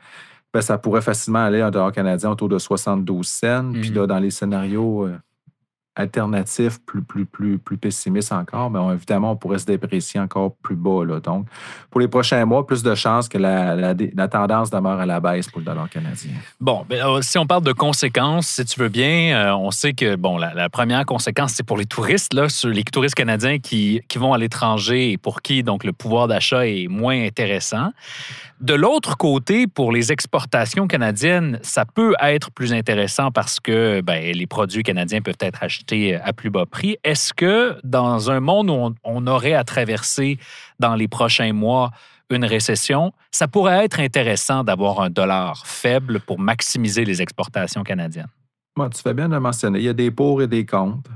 Ben, 0.53 0.61
ça 0.61 0.77
pourrait 0.77 1.01
facilement 1.01 1.39
aller 1.39 1.63
un 1.63 1.71
dollar 1.71 1.93
canadien 1.93 2.31
autour 2.31 2.51
de 2.51 2.59
72 2.59 3.27
cents. 3.27 3.73
Puis 3.73 3.89
là, 3.89 4.03
mhm. 4.03 4.07
dans 4.07 4.19
les 4.19 4.31
scénarios 4.31 5.07
euh, 5.07 5.19
alternatif 5.95 6.79
plus, 6.87 7.03
plus, 7.03 7.27
plus, 7.27 7.59
plus 7.59 7.77
pessimiste 7.77 8.33
encore, 8.33 8.71
mais 8.71 8.95
évidemment, 8.95 9.33
on 9.33 9.37
pourrait 9.37 9.59
se 9.59 9.67
déprécier 9.67 10.19
encore 10.19 10.55
plus 10.63 10.75
bas. 10.75 11.05
Là. 11.05 11.21
Donc, 11.21 11.47
pour 11.91 12.01
les 12.01 12.09
prochains 12.09 12.45
mois, 12.47 12.67
plus 12.67 12.83
de 12.83 12.95
chances 12.95 13.29
que 13.29 13.37
la, 13.37 13.75
la, 13.75 14.29
tendance 14.29 14.71
demeure 14.71 15.01
à 15.01 15.07
la 15.07 15.21
baisse 15.21 15.51
pour 15.51 15.61
le 15.61 15.67
dollar 15.67 15.91
canadien. 15.91 16.33
Bon, 16.61 16.87
ben, 16.89 17.05
euh, 17.05 17.21
si 17.21 17.37
on 17.37 17.47
parle 17.47 17.65
de 17.65 17.73
conséquences, 17.73 18.47
si 18.47 18.65
tu 18.65 18.81
veux 18.81 18.89
bien, 18.89 19.37
euh, 19.37 19.55
on 19.55 19.71
sait 19.71 19.93
que 19.93 20.17
bon, 20.17 20.39
la, 20.39 20.71
première 20.71 21.05
conséquence, 21.05 21.53
c'est 21.53 21.67
pour 21.67 21.77
les 21.77 21.87
touristes, 21.87 22.33
là, 22.33 22.49
sur 22.49 22.71
les 22.71 22.85
touristes 22.85 23.15
canadiens 23.15 23.59
qui, 23.59 24.01
qui 24.09 24.17
vont 24.17 24.33
à 24.33 24.39
l'étranger 24.39 25.13
et 25.13 25.19
pour 25.19 25.43
qui 25.43 25.63
donc 25.63 25.85
le 25.85 25.93
pouvoir 25.93 26.27
d'achat 26.27 26.67
est 26.67 26.89
moins 26.89 27.23
intéressant. 27.23 27.91
De 28.61 28.75
l'autre 28.75 29.17
côté, 29.17 29.67
pour 29.67 29.91
les 29.91 30.13
exportations 30.13 30.87
canadiennes, 30.87 31.59
ça 31.63 31.85
peut 31.85 32.15
être 32.23 32.53
plus 32.53 32.73
intéressant 32.73 33.33
parce 33.33 33.59
que 33.59 34.01
ben, 34.03 34.33
les 34.33 34.47
produits 34.47 34.85
canadiens 34.85 35.21
peuvent 35.21 35.35
être 35.41 35.65
achetés 35.65 35.82
à 36.23 36.33
plus 36.33 36.51
bas 36.51 36.67
prix. 36.67 36.97
Est-ce 37.05 37.33
que 37.35 37.77
dans 37.85 38.31
un 38.31 38.41
monde 38.41 38.71
où 38.71 38.95
on, 39.05 39.27
aurait 39.27 39.55
à 39.55 39.65
traverser 39.65 40.39
dans 40.79 40.95
les 40.95 41.09
prochains 41.09 41.53
mois 41.53 41.91
une 42.31 42.45
récession, 42.45 43.13
ça 43.31 43.47
pourrait 43.49 43.85
être 43.85 44.01
intéressant 44.01 44.65
d'avoir 44.65 45.01
un 45.01 45.11
dollar 45.11 45.67
faible 45.67 46.21
pour 46.21 46.39
maximiser 46.39 47.05
les 47.05 47.21
exportations 47.21 47.83
canadiennes? 47.83 48.29
Tu 48.77 49.03
fais 49.03 49.15
bien 49.15 49.29
de 49.29 49.37
mentionner. 49.37 49.81
Il 49.81 49.85
y 49.85 49.89
a 49.89 49.93
des 49.93 50.11
pour 50.11 50.41
et 50.41 50.47
des 50.47 50.65
contre. 50.65 51.11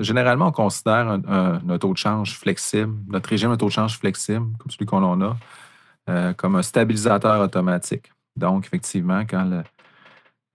Généralement, 0.00 0.48
on 0.48 0.52
considère 0.52 1.08
un, 1.08 1.78
taux 1.78 1.92
de 1.92 1.98
change 1.98 2.36
flexible, 2.36 2.92
notre 3.08 3.30
régime 3.30 3.50
de 3.50 3.56
taux 3.56 3.68
de 3.68 3.72
change 3.72 3.98
flexible, 3.98 4.46
comme 4.58 4.70
celui 4.70 4.86
qu'on 4.86 5.22
a, 5.22 5.36
euh, 6.08 6.32
comme 6.34 6.56
un 6.56 6.62
stabilisateur 6.62 7.40
automatique. 7.40 8.10
Donc, 8.36 8.66
effectivement, 8.66 9.20
quand 9.20 9.44
le, 9.44 9.62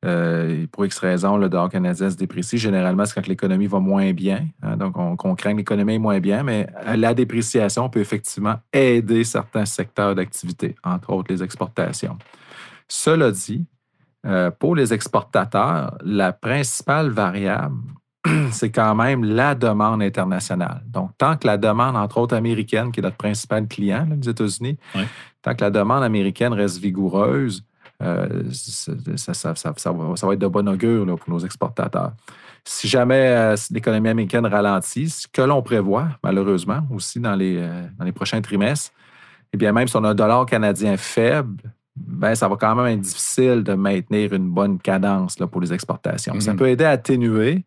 euh, 0.05 0.67
pour 0.71 0.85
X 0.85 0.99
raison, 0.99 1.37
le 1.37 1.49
dollar 1.49 1.69
canadien 1.69 2.09
se 2.09 2.15
déprécie, 2.15 2.57
généralement, 2.57 3.05
c'est 3.05 3.15
quand 3.15 3.27
l'économie 3.27 3.67
va 3.67 3.79
moins 3.79 4.11
bien. 4.13 4.47
Hein. 4.61 4.77
donc, 4.77 4.95
on, 4.97 5.35
craint 5.35 5.53
que 5.53 5.57
l'économie 5.57 5.97
moins 5.97 6.19
bien, 6.19 6.43
mais 6.43 6.67
la 6.95 7.13
dépréciation 7.13 7.89
peut 7.89 7.99
effectivement 7.99 8.55
aider 8.71 9.23
certains 9.23 9.65
secteurs 9.65 10.13
d'activité, 10.13 10.75
entre 10.83 11.11
autres 11.11 11.31
les 11.31 11.41
exportations. 11.41 12.17
Cela 12.87 13.31
dit, 13.31 13.65
euh, 14.25 14.51
pour 14.51 14.75
les 14.75 14.93
exportateurs, 14.93 15.97
la 16.03 16.33
principale 16.33 17.09
variable, 17.09 17.77
c'est 18.51 18.71
quand 18.71 18.95
même 18.95 19.23
la 19.23 19.55
demande 19.55 20.01
internationale. 20.03 20.81
Donc, 20.87 21.11
tant 21.17 21.37
que 21.37 21.47
la 21.47 21.57
demande, 21.57 21.95
entre 21.95 22.19
autres 22.19 22.35
américaine, 22.35 22.91
qui 22.91 22.99
est 22.99 23.03
notre 23.03 23.17
principal 23.17 23.67
client, 23.67 24.07
les 24.21 24.29
États-Unis, 24.29 24.77
tant 25.41 25.55
que 25.55 25.63
la 25.63 25.69
demande 25.71 26.03
américaine 26.03 26.53
reste 26.53 26.79
vigoureuse, 26.79 27.63
euh, 28.03 28.27
ça, 28.51 29.53
va, 29.53 30.33
être 30.33 30.39
de 30.39 30.47
bon 30.47 30.67
augure 30.67 31.05
pour 31.17 31.29
nos 31.29 31.39
exportateurs. 31.39 32.11
Si 32.65 32.87
jamais 32.87 33.27
euh, 33.27 33.55
l'économie 33.71 34.09
américaine 34.09 34.45
ralentit, 34.45 35.09
ce 35.09 35.27
que 35.27 35.41
l'on 35.41 35.61
prévoit, 35.61 36.09
malheureusement, 36.23 36.81
aussi 36.91 37.19
dans 37.19 37.35
les, 37.35 37.57
euh, 37.59 37.87
dans 37.97 38.05
les 38.05 38.11
prochains 38.11 38.41
trimestres, 38.41 38.91
eh 39.53 39.57
bien, 39.57 39.71
même 39.71 39.87
si 39.87 39.95
on 39.95 40.03
a 40.03 40.09
un 40.09 40.15
dollar 40.15 40.45
canadien 40.45 40.97
faible, 40.97 41.61
ben, 41.95 42.35
ça 42.35 42.47
va 42.47 42.57
quand 42.57 42.75
même 42.75 42.87
être 42.87 43.01
difficile 43.01 43.63
de 43.63 43.73
maintenir 43.73 44.33
une 44.33 44.49
bonne 44.49 44.79
cadence 44.79 45.39
là, 45.39 45.47
pour 45.47 45.61
les 45.61 45.71
exportations. 45.71 46.37
Ça 46.39 46.53
mm-hmm. 46.53 46.57
peut 46.57 46.69
aider 46.69 46.83
à 46.83 46.89
atténuer, 46.89 47.63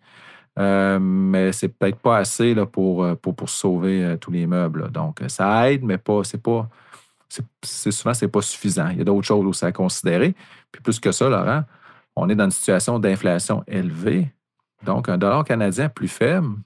euh, 0.59 0.99
mais 1.01 1.53
c'est 1.53 1.69
peut-être 1.69 1.99
pas 1.99 2.19
assez 2.19 2.53
là, 2.53 2.67
pour, 2.67 3.07
pour, 3.19 3.37
pour, 3.37 3.49
sauver 3.49 4.05
euh, 4.05 4.17
tous 4.17 4.33
les 4.33 4.47
meubles. 4.47 4.91
Donc, 4.91 5.23
ça 5.29 5.71
aide, 5.71 5.85
mais 5.85 5.99
pas, 5.99 6.25
c'est 6.25 6.43
pas. 6.43 6.69
C'est, 7.29 7.91
souvent, 7.91 8.15
c'est 8.15 8.29
pas 8.29 8.43
suffisant. 8.43 8.89
Il 8.89 8.99
y 8.99 9.01
a 9.01 9.05
d'autres 9.05 9.27
choses 9.27 9.45
aussi 9.45 9.65
à 9.65 9.73
considérer. 9.73 10.35
Puis 10.73 10.83
plus 10.83 10.99
que 10.99 11.13
ça, 11.13 11.29
Laurent, 11.29 11.65
on 12.17 12.29
est 12.29 12.35
dans 12.35 12.45
une 12.45 12.51
situation 12.51 12.99
d'inflation 12.99 13.63
élevée. 13.67 14.33
Donc, 14.85 15.09
un 15.09 15.19
dollar 15.19 15.45
canadien 15.45 15.89
plus 15.89 16.09
faible 16.09 16.57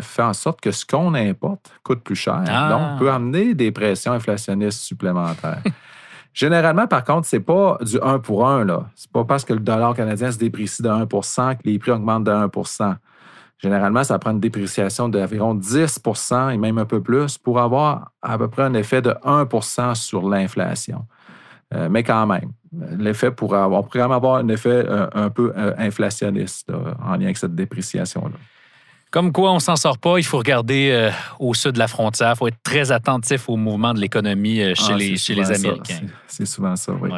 fait 0.00 0.22
en 0.22 0.32
sorte 0.32 0.60
que 0.60 0.72
ce 0.72 0.84
qu'on 0.84 1.14
importe 1.14 1.70
coûte 1.82 2.02
plus 2.02 2.16
cher. 2.16 2.42
Ah. 2.48 2.68
Donc, 2.70 2.98
peut 2.98 3.10
amener 3.10 3.54
des 3.54 3.70
pressions 3.70 4.12
inflationnistes 4.12 4.80
supplémentaires. 4.80 5.62
Généralement, 6.32 6.86
par 6.86 7.04
contre, 7.04 7.26
c'est 7.26 7.40
pas 7.40 7.78
du 7.80 7.98
1 8.00 8.20
pour 8.20 8.48
1. 8.48 8.66
Ce 8.66 8.72
n'est 8.72 9.12
pas 9.12 9.24
parce 9.24 9.44
que 9.44 9.52
le 9.52 9.60
dollar 9.60 9.94
canadien 9.94 10.30
se 10.30 10.38
déprécie 10.38 10.82
de 10.82 10.88
1% 10.88 11.56
que 11.56 11.62
les 11.64 11.78
prix 11.78 11.90
augmentent 11.90 12.24
de 12.24 12.30
1 12.30 12.48
Généralement, 13.58 14.04
ça 14.04 14.18
prend 14.18 14.30
une 14.30 14.40
dépréciation 14.40 15.08
d'environ 15.08 15.54
10% 15.54 16.54
et 16.54 16.56
même 16.56 16.78
un 16.78 16.84
peu 16.84 17.02
plus 17.02 17.38
pour 17.38 17.58
avoir 17.58 18.12
à 18.22 18.38
peu 18.38 18.48
près 18.48 18.62
un 18.62 18.74
effet 18.74 19.02
de 19.02 19.10
1% 19.24 19.94
sur 19.96 20.28
l'inflation. 20.28 21.04
Euh, 21.74 21.88
mais 21.90 22.02
quand 22.02 22.26
même, 22.26 22.52
l'effet 22.72 23.30
pourrait 23.30 23.58
avoir, 23.58 23.84
pourrait 23.84 24.00
avoir 24.00 24.36
un 24.36 24.48
effet 24.48 24.86
euh, 24.88 25.08
un 25.12 25.28
peu 25.28 25.52
euh, 25.56 25.74
inflationniste 25.76 26.70
en 27.04 27.16
lien 27.16 27.24
avec 27.24 27.36
cette 27.36 27.54
dépréciation-là. 27.54 28.36
Comme 29.10 29.32
quoi, 29.32 29.52
on 29.52 29.54
ne 29.54 29.60
s'en 29.60 29.76
sort 29.76 29.98
pas. 29.98 30.18
Il 30.18 30.24
faut 30.24 30.38
regarder 30.38 30.90
euh, 30.90 31.10
au 31.38 31.54
sud 31.54 31.72
de 31.72 31.78
la 31.78 31.88
frontière. 31.88 32.32
Il 32.34 32.38
faut 32.38 32.48
être 32.48 32.62
très 32.62 32.92
attentif 32.92 33.48
au 33.48 33.56
mouvement 33.56 33.94
de 33.94 34.00
l'économie 34.00 34.60
euh, 34.60 34.74
chez, 34.74 34.92
ah, 34.92 34.96
les, 34.96 35.16
chez 35.16 35.34
les 35.34 35.50
Américains. 35.50 36.00
C'est 36.26 36.46
souvent 36.46 36.76
ça, 36.76 36.92
oui. 36.92 37.10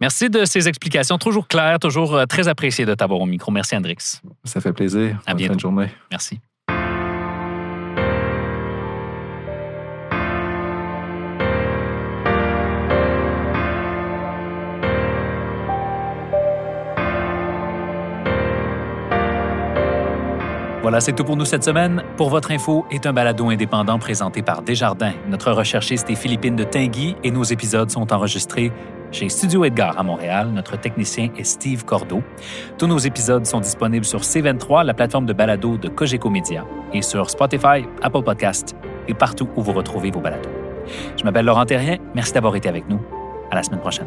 Merci 0.00 0.28
de 0.28 0.44
ces 0.44 0.68
explications. 0.68 1.16
Toujours 1.18 1.46
claires, 1.46 1.78
toujours 1.78 2.14
euh, 2.14 2.26
très 2.26 2.48
apprécié 2.48 2.84
de 2.84 2.94
t'avoir 2.94 3.20
au 3.20 3.26
micro. 3.26 3.52
Merci, 3.52 3.76
Hendrix. 3.76 4.20
Ça 4.44 4.60
fait 4.60 4.72
plaisir. 4.72 5.18
À 5.26 5.34
bientôt. 5.34 5.52
Bonne 5.52 5.60
journée. 5.60 5.90
Merci. 6.10 6.40
Voilà, 20.86 21.00
c'est 21.00 21.14
tout 21.14 21.24
pour 21.24 21.36
nous 21.36 21.44
cette 21.44 21.64
semaine. 21.64 22.04
Pour 22.16 22.30
votre 22.30 22.52
info 22.52 22.86
est 22.92 23.06
un 23.06 23.12
balado 23.12 23.50
indépendant 23.50 23.98
présenté 23.98 24.40
par 24.40 24.62
Desjardins. 24.62 25.14
Notre 25.28 25.50
recherchiste 25.50 26.08
est 26.10 26.14
Philippine 26.14 26.54
de 26.54 26.62
Tinguy 26.62 27.16
et 27.24 27.32
nos 27.32 27.42
épisodes 27.42 27.90
sont 27.90 28.12
enregistrés 28.12 28.70
chez 29.10 29.28
Studio 29.28 29.64
Edgar 29.64 29.98
à 29.98 30.04
Montréal. 30.04 30.52
Notre 30.52 30.78
technicien 30.78 31.30
est 31.36 31.42
Steve 31.42 31.84
Cordeau. 31.84 32.22
Tous 32.78 32.86
nos 32.86 32.98
épisodes 32.98 33.44
sont 33.46 33.58
disponibles 33.58 34.04
sur 34.04 34.20
C23, 34.20 34.84
la 34.84 34.94
plateforme 34.94 35.26
de 35.26 35.32
balado 35.32 35.76
de 35.76 35.88
Cogeco 35.88 36.30
Média, 36.30 36.64
et 36.92 37.02
sur 37.02 37.30
Spotify, 37.30 37.84
Apple 38.00 38.22
Podcast 38.22 38.76
et 39.08 39.14
partout 39.14 39.48
où 39.56 39.62
vous 39.62 39.72
retrouvez 39.72 40.12
vos 40.12 40.20
balados. 40.20 40.50
Je 41.18 41.24
m'appelle 41.24 41.46
Laurent 41.46 41.66
Terrien. 41.66 41.96
Merci 42.14 42.32
d'avoir 42.32 42.54
été 42.54 42.68
avec 42.68 42.88
nous. 42.88 43.00
À 43.50 43.56
la 43.56 43.64
semaine 43.64 43.80
prochaine. 43.80 44.06